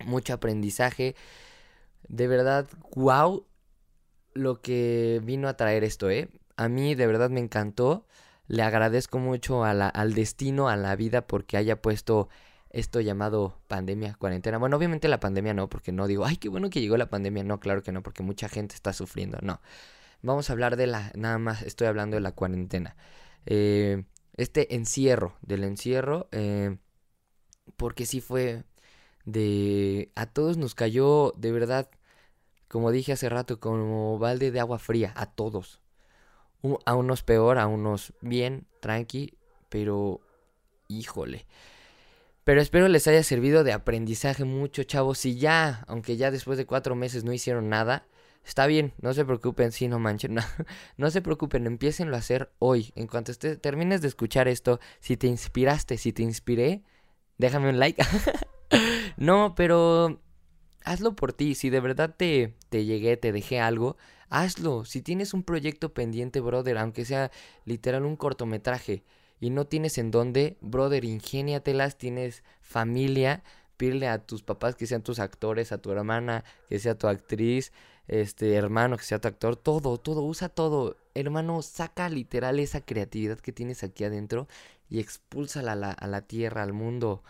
mucho 0.04 0.32
aprendizaje. 0.32 1.14
De 2.08 2.26
verdad, 2.26 2.68
wow, 2.94 3.44
lo 4.32 4.62
que 4.62 5.20
vino 5.24 5.48
a 5.48 5.56
traer 5.56 5.84
esto, 5.84 6.08
¿eh? 6.10 6.28
A 6.56 6.68
mí 6.68 6.94
de 6.94 7.06
verdad 7.06 7.28
me 7.28 7.40
encantó. 7.40 8.06
Le 8.48 8.62
agradezco 8.62 9.18
mucho 9.18 9.64
al 9.64 10.14
destino, 10.14 10.68
a 10.68 10.76
la 10.76 10.96
vida, 10.96 11.26
porque 11.26 11.56
haya 11.56 11.80
puesto 11.80 12.28
esto 12.70 13.00
llamado 13.00 13.60
pandemia, 13.66 14.14
cuarentena. 14.14 14.58
Bueno, 14.58 14.76
obviamente 14.76 15.08
la 15.08 15.20
pandemia 15.20 15.54
no, 15.54 15.68
porque 15.68 15.92
no 15.92 16.06
digo, 16.06 16.24
ay, 16.24 16.36
qué 16.36 16.48
bueno 16.48 16.70
que 16.70 16.80
llegó 16.80 16.96
la 16.96 17.10
pandemia. 17.10 17.44
No, 17.44 17.60
claro 17.60 17.82
que 17.82 17.92
no, 17.92 18.02
porque 18.02 18.22
mucha 18.22 18.48
gente 18.48 18.74
está 18.74 18.92
sufriendo. 18.92 19.38
No. 19.42 19.60
Vamos 20.22 20.50
a 20.50 20.52
hablar 20.54 20.76
de 20.76 20.86
la, 20.86 21.12
nada 21.14 21.38
más 21.38 21.62
estoy 21.62 21.86
hablando 21.86 22.16
de 22.16 22.20
la 22.22 22.32
cuarentena. 22.32 22.96
Eh, 23.46 24.04
este 24.36 24.74
encierro, 24.74 25.36
del 25.42 25.64
encierro, 25.64 26.28
eh, 26.32 26.78
porque 27.76 28.06
sí 28.06 28.20
fue 28.20 28.64
de... 29.24 30.10
A 30.14 30.26
todos 30.26 30.56
nos 30.56 30.74
cayó, 30.74 31.34
de 31.36 31.52
verdad, 31.52 31.90
como 32.68 32.90
dije 32.92 33.12
hace 33.12 33.28
rato, 33.28 33.60
como 33.60 34.18
balde 34.18 34.50
de 34.50 34.60
agua 34.60 34.78
fría, 34.78 35.12
a 35.16 35.26
todos. 35.26 35.80
A 36.84 36.94
unos 36.94 37.22
peor, 37.22 37.58
a 37.58 37.66
unos 37.66 38.12
bien, 38.20 38.66
tranqui, 38.80 39.34
pero 39.68 40.20
híjole. 40.88 41.46
Pero 42.44 42.60
espero 42.60 42.88
les 42.88 43.06
haya 43.06 43.22
servido 43.22 43.62
de 43.62 43.72
aprendizaje 43.72 44.44
mucho, 44.44 44.82
chavos. 44.82 45.18
Si 45.18 45.36
ya, 45.36 45.84
aunque 45.86 46.16
ya 46.16 46.30
después 46.30 46.56
de 46.56 46.66
cuatro 46.66 46.94
meses 46.94 47.22
no 47.22 47.32
hicieron 47.32 47.68
nada, 47.68 48.06
está 48.42 48.66
bien, 48.66 48.94
no 49.02 49.12
se 49.12 49.24
preocupen, 49.24 49.70
si 49.70 49.86
no 49.86 49.98
manchen, 49.98 50.34
no, 50.34 50.42
no 50.96 51.10
se 51.10 51.20
preocupen, 51.20 51.66
empiecenlo 51.66 52.16
a 52.16 52.20
hacer 52.20 52.50
hoy. 52.58 52.92
En 52.96 53.06
cuanto 53.06 53.34
termines 53.34 54.00
de 54.00 54.08
escuchar 54.08 54.48
esto, 54.48 54.80
si 55.00 55.16
te 55.16 55.26
inspiraste, 55.26 55.98
si 55.98 56.12
te 56.12 56.22
inspiré, 56.22 56.82
déjame 57.36 57.68
un 57.68 57.78
like. 57.78 58.02
no, 59.18 59.54
pero 59.54 60.22
hazlo 60.84 61.14
por 61.14 61.34
ti. 61.34 61.54
Si 61.54 61.70
de 61.70 61.80
verdad 61.80 62.14
te, 62.16 62.54
te 62.70 62.84
llegué, 62.84 63.16
te 63.16 63.32
dejé 63.32 63.60
algo, 63.60 63.98
hazlo. 64.30 64.84
Si 64.84 65.02
tienes 65.02 65.34
un 65.34 65.42
proyecto 65.42 65.92
pendiente, 65.94 66.40
brother, 66.40 66.78
aunque 66.78 67.04
sea 67.04 67.30
literal 67.64 68.04
un 68.04 68.16
cortometraje 68.16 69.04
y 69.40 69.50
no 69.50 69.66
tienes 69.66 69.98
en 69.98 70.10
dónde, 70.10 70.56
brother, 70.60 71.04
ingéniatelas, 71.04 71.96
tienes 71.98 72.42
familia, 72.60 73.42
pídele 73.76 74.08
a 74.08 74.18
tus 74.18 74.42
papás 74.42 74.74
que 74.74 74.86
sean 74.86 75.02
tus 75.02 75.18
actores, 75.18 75.72
a 75.72 75.78
tu 75.78 75.90
hermana 75.90 76.44
que 76.68 76.78
sea 76.78 76.96
tu 76.96 77.06
actriz, 77.06 77.72
este 78.08 78.54
hermano 78.54 78.96
que 78.96 79.04
sea 79.04 79.20
tu 79.20 79.28
actor, 79.28 79.56
todo, 79.56 79.98
todo, 79.98 80.22
usa 80.22 80.48
todo. 80.48 80.96
Hermano, 81.14 81.62
saca 81.62 82.08
literal 82.08 82.58
esa 82.58 82.80
creatividad 82.80 83.38
que 83.38 83.52
tienes 83.52 83.84
aquí 83.84 84.04
adentro 84.04 84.48
y 84.88 85.00
expúlsala 85.00 85.72
a 85.72 85.76
la, 85.76 85.90
a 85.90 86.06
la 86.06 86.22
tierra, 86.22 86.62
al 86.62 86.72
mundo, 86.72 87.22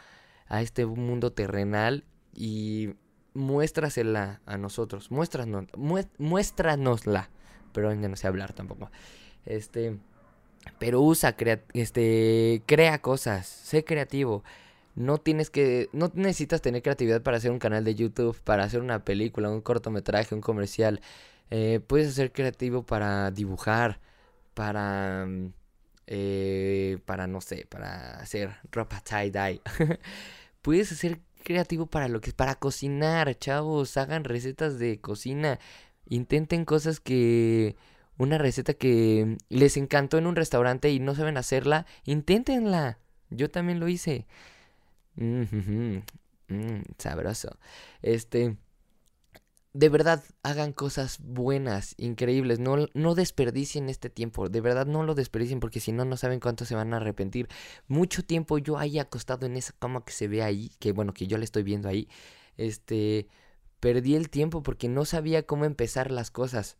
a 0.46 0.62
este 0.62 0.86
mundo 0.86 1.32
terrenal 1.32 2.04
y 2.32 2.94
muéstrasela 3.38 4.40
a 4.44 4.58
nosotros, 4.58 5.10
muéstranos, 5.10 5.66
muéstranosla, 6.18 7.30
pero 7.72 7.92
ya 7.94 8.08
no 8.08 8.16
sé 8.16 8.26
hablar 8.26 8.52
tampoco. 8.52 8.90
Este, 9.46 9.96
pero 10.78 11.00
usa, 11.00 11.36
crea, 11.36 11.62
este, 11.72 12.62
crea 12.66 13.00
cosas, 13.00 13.46
sé 13.46 13.84
creativo. 13.84 14.44
No 14.94 15.18
tienes 15.18 15.50
que, 15.50 15.88
no 15.92 16.10
necesitas 16.14 16.60
tener 16.60 16.82
creatividad 16.82 17.22
para 17.22 17.36
hacer 17.36 17.52
un 17.52 17.60
canal 17.60 17.84
de 17.84 17.94
YouTube, 17.94 18.38
para 18.42 18.64
hacer 18.64 18.80
una 18.80 19.04
película, 19.04 19.50
un 19.50 19.60
cortometraje, 19.60 20.34
un 20.34 20.40
comercial. 20.40 21.00
Eh, 21.50 21.80
puedes 21.86 22.14
ser 22.14 22.32
creativo 22.32 22.84
para 22.84 23.30
dibujar, 23.30 24.00
para, 24.54 25.26
eh, 26.06 26.98
para 27.06 27.26
no 27.28 27.40
sé, 27.40 27.66
para 27.68 28.18
hacer 28.20 28.56
ropa 28.72 29.00
tie 29.00 29.30
dye. 29.30 29.60
puedes 30.62 30.88
ser 30.88 31.20
creativo 31.48 31.86
para 31.86 32.08
lo 32.08 32.20
que 32.20 32.30
es, 32.30 32.34
para 32.34 32.56
cocinar, 32.56 33.34
chavos, 33.38 33.96
hagan 33.96 34.24
recetas 34.24 34.78
de 34.78 35.00
cocina, 35.00 35.58
intenten 36.06 36.66
cosas 36.66 37.00
que 37.00 37.74
una 38.18 38.36
receta 38.36 38.74
que 38.74 39.38
les 39.48 39.78
encantó 39.78 40.18
en 40.18 40.26
un 40.26 40.36
restaurante 40.36 40.90
y 40.90 41.00
no 41.00 41.14
saben 41.14 41.38
hacerla, 41.38 41.86
inténtenla. 42.04 42.98
Yo 43.30 43.50
también 43.50 43.80
lo 43.80 43.88
hice. 43.88 44.26
Mm, 45.16 45.98
sabroso. 46.98 47.56
Este, 48.02 48.56
de 49.74 49.88
verdad, 49.88 50.24
hagan 50.42 50.72
cosas 50.72 51.18
buenas, 51.20 51.94
increíbles. 51.98 52.58
No, 52.58 52.76
no 52.94 53.14
desperdicien 53.14 53.88
este 53.88 54.10
tiempo. 54.10 54.48
De 54.48 54.60
verdad, 54.60 54.86
no 54.86 55.02
lo 55.02 55.14
desperdicien 55.14 55.60
porque 55.60 55.80
si 55.80 55.92
no, 55.92 56.04
no 56.04 56.16
saben 56.16 56.40
cuánto 56.40 56.64
se 56.64 56.74
van 56.74 56.92
a 56.94 56.96
arrepentir. 56.96 57.48
Mucho 57.86 58.24
tiempo 58.24 58.58
yo 58.58 58.78
ahí 58.78 58.98
acostado 58.98 59.46
en 59.46 59.56
esa 59.56 59.74
cama 59.78 60.04
que 60.04 60.12
se 60.12 60.28
ve 60.28 60.42
ahí, 60.42 60.72
que 60.80 60.92
bueno, 60.92 61.12
que 61.12 61.26
yo 61.26 61.38
le 61.38 61.44
estoy 61.44 61.62
viendo 61.62 61.88
ahí. 61.88 62.08
Este, 62.56 63.28
perdí 63.80 64.16
el 64.16 64.30
tiempo 64.30 64.62
porque 64.62 64.88
no 64.88 65.04
sabía 65.04 65.44
cómo 65.44 65.64
empezar 65.64 66.10
las 66.10 66.30
cosas. 66.30 66.78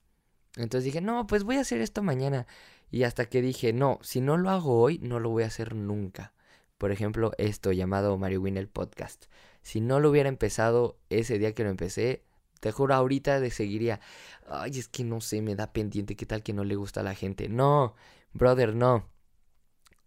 Entonces 0.56 0.84
dije, 0.84 1.00
no, 1.00 1.26
pues 1.26 1.44
voy 1.44 1.56
a 1.56 1.60
hacer 1.60 1.80
esto 1.80 2.02
mañana. 2.02 2.46
Y 2.90 3.02
hasta 3.04 3.26
que 3.26 3.42
dije, 3.42 3.72
no, 3.72 3.98
si 4.02 4.20
no 4.20 4.36
lo 4.38 4.50
hago 4.50 4.80
hoy, 4.80 4.98
no 4.98 5.20
lo 5.20 5.30
voy 5.30 5.44
a 5.44 5.48
hacer 5.48 5.74
nunca. 5.74 6.32
Por 6.78 6.90
ejemplo, 6.92 7.32
esto 7.38 7.72
llamado 7.72 8.16
Mario 8.18 8.40
Winner 8.40 8.68
Podcast. 8.68 9.26
Si 9.62 9.80
no 9.80 10.00
lo 10.00 10.10
hubiera 10.10 10.28
empezado 10.28 10.98
ese 11.10 11.38
día 11.38 11.54
que 11.54 11.64
lo 11.64 11.70
empecé, 11.70 12.24
te 12.60 12.72
juro, 12.72 12.94
ahorita 12.94 13.40
de 13.40 13.50
seguiría. 13.50 14.00
Ay, 14.48 14.78
es 14.78 14.88
que 14.88 15.04
no 15.04 15.20
sé, 15.20 15.42
me 15.42 15.54
da 15.56 15.72
pendiente. 15.72 16.16
¿Qué 16.16 16.26
tal 16.26 16.42
que 16.42 16.52
no 16.52 16.64
le 16.64 16.76
gusta 16.76 17.00
a 17.00 17.04
la 17.04 17.14
gente? 17.14 17.48
No, 17.48 17.94
brother, 18.32 18.74
no. 18.74 19.08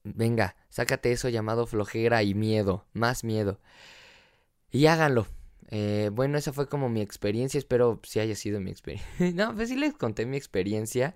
Venga, 0.03 0.55
sácate 0.69 1.11
eso 1.11 1.29
llamado 1.29 1.67
flojera 1.67 2.23
y 2.23 2.33
miedo. 2.33 2.85
Más 2.93 3.23
miedo. 3.23 3.59
Y 4.71 4.85
háganlo. 4.87 5.27
Eh, 5.69 6.09
bueno, 6.13 6.37
esa 6.37 6.51
fue 6.53 6.67
como 6.67 6.89
mi 6.89 7.01
experiencia, 7.01 7.57
espero 7.57 8.01
si 8.03 8.19
haya 8.19 8.35
sido 8.35 8.59
mi 8.59 8.71
experiencia. 8.71 9.09
no, 9.33 9.55
pues 9.55 9.69
sí 9.69 9.75
les 9.75 9.93
conté 9.93 10.25
mi 10.25 10.37
experiencia, 10.37 11.15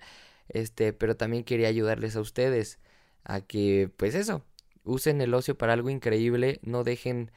este, 0.50 0.93
pero 0.93 1.17
también 1.17 1.43
quería 1.43 1.67
ayudarles 1.67 2.15
a 2.15 2.21
ustedes 2.21 2.80
a 3.26 3.41
que, 3.41 3.91
pues 3.98 4.15
eso, 4.15 4.43
usen 4.86 5.19
el 5.21 5.34
ocio 5.34 5.58
para 5.58 5.74
algo 5.74 5.89
increíble, 5.89 6.60
no 6.63 6.84
dejen 6.86 7.32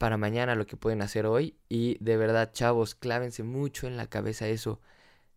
para 0.00 0.16
mañana 0.16 0.54
lo 0.54 0.66
que 0.66 0.78
pueden 0.78 1.02
hacer 1.02 1.26
hoy 1.26 1.58
y 1.68 2.02
de 2.02 2.16
verdad, 2.16 2.54
chavos, 2.54 2.94
clávense 2.94 3.42
mucho 3.42 3.86
en 3.86 3.98
la 3.98 4.06
cabeza 4.06 4.48
eso. 4.48 4.80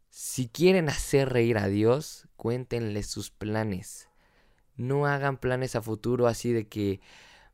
Si 0.10 0.48
quieren 0.48 0.88
hacer 0.88 1.34
reír 1.34 1.58
a 1.58 1.68
Dios, 1.68 2.30
cuéntenle 2.38 3.04
sus 3.04 3.30
planes. 3.30 4.08
No 4.78 5.06
hagan 5.06 5.36
planes 5.36 5.76
a 5.76 5.82
futuro 5.82 6.28
así 6.28 6.54
de 6.54 6.70
que 6.70 7.02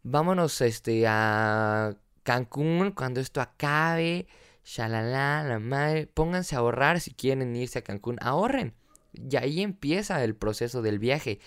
vámonos 0.04 0.62
este 0.62 1.08
a 1.08 1.96
Cancún, 2.22 2.92
cuando 2.92 3.22
esto 3.22 3.42
acabe, 3.42 4.28
shalala, 4.64 5.44
la 5.50 5.58
madre, 5.58 6.06
pónganse 6.06 6.56
a 6.56 6.60
ahorrar 6.60 7.00
si 7.00 7.12
quieren 7.12 7.56
irse 7.56 7.80
a 7.80 7.84
Cancún, 7.84 8.18
ahorren. 8.22 8.76
Y 9.14 9.36
ahí 9.36 9.64
empieza 9.64 10.24
el 10.24 10.36
proceso 10.36 10.84
del 10.84 11.00
viaje. 11.00 11.40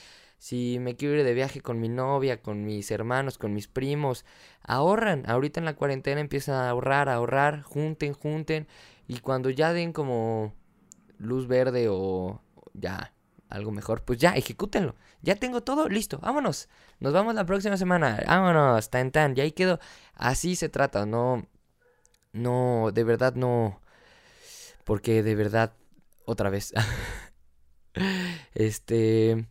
Si 0.42 0.80
me 0.80 0.96
quiero 0.96 1.14
ir 1.14 1.22
de 1.22 1.34
viaje 1.34 1.60
con 1.60 1.78
mi 1.78 1.88
novia, 1.88 2.42
con 2.42 2.64
mis 2.64 2.90
hermanos, 2.90 3.38
con 3.38 3.54
mis 3.54 3.68
primos, 3.68 4.24
ahorran. 4.64 5.22
Ahorita 5.30 5.60
en 5.60 5.64
la 5.66 5.76
cuarentena 5.76 6.20
empiezan 6.20 6.56
a 6.56 6.68
ahorrar, 6.68 7.08
ahorrar, 7.08 7.62
junten, 7.62 8.12
junten. 8.12 8.66
Y 9.06 9.20
cuando 9.20 9.50
ya 9.50 9.72
den 9.72 9.92
como 9.92 10.52
luz 11.16 11.46
verde 11.46 11.86
o 11.88 12.42
ya 12.74 13.14
algo 13.48 13.70
mejor, 13.70 14.02
pues 14.02 14.18
ya, 14.18 14.32
ejecútenlo. 14.32 14.96
Ya 15.20 15.36
tengo 15.36 15.62
todo 15.62 15.88
listo, 15.88 16.18
vámonos. 16.18 16.68
Nos 16.98 17.12
vamos 17.12 17.36
la 17.36 17.46
próxima 17.46 17.76
semana. 17.76 18.20
Vámonos, 18.26 18.90
tan 18.90 19.12
tan. 19.12 19.38
Y 19.38 19.42
ahí 19.42 19.52
quedó. 19.52 19.78
Así 20.14 20.56
se 20.56 20.68
trata, 20.68 21.06
no. 21.06 21.46
No, 22.32 22.90
de 22.92 23.04
verdad 23.04 23.36
no. 23.36 23.80
Porque 24.82 25.22
de 25.22 25.36
verdad, 25.36 25.72
otra 26.24 26.50
vez. 26.50 26.74
este. 28.54 29.46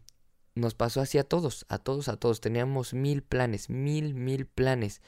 Nos 0.56 0.76
pasó 0.76 1.02
así 1.02 1.18
a 1.18 1.24
todos, 1.24 1.66
a 1.70 1.78
todos, 1.78 2.08
a 2.10 2.18
todos. 2.18 2.42
Teníamos 2.42 2.94
mil 2.94 3.24
planes, 3.24 3.70
mil, 3.70 4.14
mil 4.14 4.46
planes. 4.46 5.02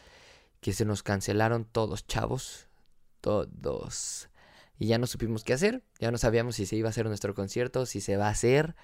Que 0.62 0.74
se 0.74 0.86
nos 0.86 1.04
cancelaron 1.04 1.66
todos, 1.66 2.08
chavos. 2.08 2.68
Todos 3.22 4.30
y 4.84 4.88
ya 4.88 4.98
no 4.98 5.08
supimos 5.08 5.44
qué 5.44 5.54
hacer, 5.54 5.84
ya 6.00 6.12
no 6.12 6.18
sabíamos 6.18 6.56
si 6.56 6.66
se 6.66 6.76
iba 6.76 6.90
a 6.90 6.92
hacer 6.92 7.06
nuestro 7.06 7.34
concierto, 7.34 7.86
si 7.86 8.02
se 8.02 8.18
va 8.18 8.28
a 8.28 8.32
hacer, 8.32 8.76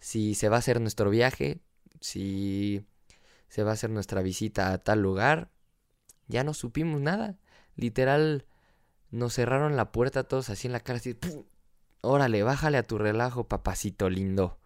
si 0.00 0.34
se 0.34 0.48
va 0.48 0.56
a 0.56 0.58
hacer 0.58 0.80
nuestro 0.80 1.10
viaje, 1.10 1.60
si 2.00 2.84
se 3.48 3.62
va 3.62 3.70
a 3.70 3.74
hacer 3.74 3.90
nuestra 3.90 4.22
visita 4.22 4.72
a 4.72 4.78
tal 4.78 5.00
lugar. 5.00 5.50
Ya 6.26 6.42
no 6.42 6.54
supimos 6.54 7.00
nada. 7.00 7.38
Literal, 7.76 8.46
nos 9.10 9.34
cerraron 9.34 9.76
la 9.76 9.92
puerta 9.92 10.24
todos 10.24 10.50
así 10.50 10.66
en 10.66 10.72
la 10.72 10.80
cara, 10.80 10.98
así, 10.98 11.16
órale, 12.00 12.42
bájale 12.42 12.78
a 12.78 12.82
tu 12.82 12.98
relajo, 12.98 13.46
papacito 13.46 14.10
lindo, 14.10 14.58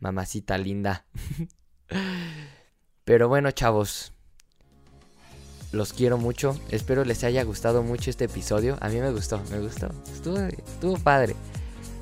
mamacita 0.00 0.58
linda. 0.58 1.06
Pero 3.04 3.28
bueno, 3.28 3.50
chavos, 3.50 4.12
los 5.72 5.92
quiero 5.92 6.18
mucho. 6.18 6.58
Espero 6.70 7.04
les 7.04 7.22
haya 7.24 7.44
gustado 7.44 7.82
mucho 7.82 8.10
este 8.10 8.24
episodio. 8.24 8.76
A 8.80 8.88
mí 8.88 8.98
me 9.00 9.10
gustó, 9.12 9.40
me 9.50 9.60
gustó. 9.60 9.88
Estuvo, 10.12 10.38
estuvo 10.38 10.98
padre. 10.98 11.36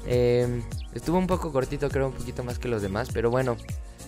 Em, 0.07 0.63
estuvo 0.95 1.19
un 1.19 1.27
poco 1.27 1.53
cortito, 1.53 1.91
creo, 1.91 2.09
un 2.09 2.15
poquito 2.15 2.43
más 2.45 2.59
que 2.59 2.69
los 2.69 2.83
demás. 2.83 3.11
Pero 3.13 3.31
bueno, 3.31 3.57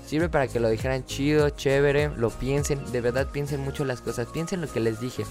sirve 0.06 0.28
para 0.28 0.48
que 0.48 0.60
lo 0.60 0.70
dijeran 0.70 1.04
chido, 1.04 1.50
chévere. 1.50 2.10
Lo 2.16 2.30
piensen, 2.30 2.90
de 2.90 3.00
verdad 3.00 3.28
piensen 3.30 3.60
mucho 3.60 3.84
las 3.84 4.00
cosas. 4.00 4.28
Piensen 4.28 4.60
lo 4.60 4.72
que 4.72 4.80
les 4.80 5.00
dije. 5.00 5.24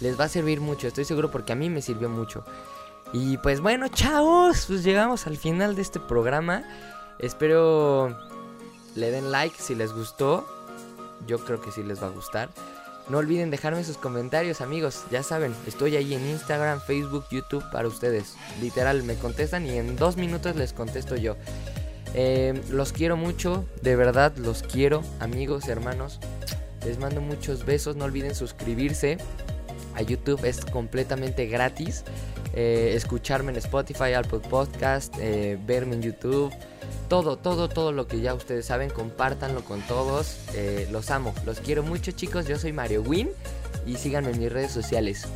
Les 0.00 0.18
va 0.18 0.24
a 0.24 0.28
servir 0.28 0.60
mucho, 0.60 0.88
estoy 0.88 1.04
seguro 1.04 1.30
porque 1.30 1.52
a 1.52 1.56
mí 1.56 1.70
me 1.70 1.80
sirvió 1.80 2.10
mucho. 2.10 2.44
Y 3.12 3.38
pues 3.38 3.60
bueno, 3.60 3.88
chavos, 3.88 4.64
pues 4.66 4.82
llegamos 4.82 5.26
al 5.26 5.36
final 5.36 5.76
de 5.76 5.82
este 5.82 6.00
programa. 6.00 6.64
Espero 7.18 8.16
le 8.94 9.10
den 9.10 9.30
like 9.30 9.56
si 9.58 9.74
les 9.74 9.92
gustó. 9.92 10.46
Yo 11.26 11.38
creo 11.44 11.60
que 11.60 11.72
sí 11.72 11.82
les 11.82 12.02
va 12.02 12.08
a 12.08 12.10
gustar. 12.10 12.48
No 13.08 13.18
olviden 13.18 13.50
dejarme 13.50 13.84
sus 13.84 13.98
comentarios, 13.98 14.60
amigos. 14.60 15.04
Ya 15.10 15.22
saben, 15.22 15.54
estoy 15.66 15.96
ahí 15.96 16.14
en 16.14 16.26
Instagram, 16.26 16.80
Facebook, 16.80 17.24
YouTube 17.30 17.64
para 17.70 17.86
ustedes. 17.86 18.34
Literal, 18.60 19.02
me 19.02 19.14
contestan 19.16 19.66
y 19.66 19.76
en 19.76 19.96
dos 19.96 20.16
minutos 20.16 20.56
les 20.56 20.72
contesto 20.72 21.16
yo. 21.16 21.36
Eh, 22.14 22.62
los 22.70 22.92
quiero 22.92 23.16
mucho, 23.16 23.66
de 23.82 23.96
verdad 23.96 24.34
los 24.36 24.62
quiero, 24.62 25.02
amigos, 25.20 25.68
hermanos. 25.68 26.18
Les 26.84 26.98
mando 26.98 27.20
muchos 27.20 27.66
besos. 27.66 27.96
No 27.96 28.04
olviden 28.04 28.34
suscribirse 28.34 29.18
a 29.94 30.02
YouTube, 30.02 30.44
es 30.44 30.64
completamente 30.64 31.46
gratis. 31.46 32.04
Eh, 32.56 32.92
escucharme 32.94 33.50
en 33.50 33.58
Spotify, 33.58 34.12
Apple 34.12 34.38
Podcast, 34.38 35.14
eh, 35.18 35.58
verme 35.66 35.96
en 35.96 36.02
YouTube. 36.02 36.52
Todo, 37.08 37.36
todo, 37.36 37.68
todo 37.68 37.90
lo 37.90 38.06
que 38.06 38.20
ya 38.20 38.32
ustedes 38.32 38.66
saben, 38.66 38.90
compártanlo 38.90 39.64
con 39.64 39.82
todos. 39.82 40.38
Eh, 40.54 40.88
los 40.92 41.10
amo, 41.10 41.34
los 41.44 41.58
quiero 41.58 41.82
mucho 41.82 42.12
chicos. 42.12 42.46
Yo 42.46 42.58
soy 42.58 42.72
Mario 42.72 43.02
Win 43.02 43.28
y 43.86 43.96
síganme 43.96 44.30
en 44.30 44.38
mis 44.38 44.52
redes 44.52 44.70
sociales. 44.70 45.26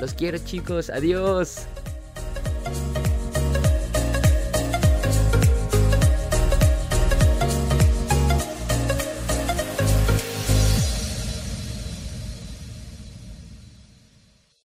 Los 0.00 0.14
quiero 0.14 0.38
chicos, 0.38 0.90
adiós. 0.90 1.66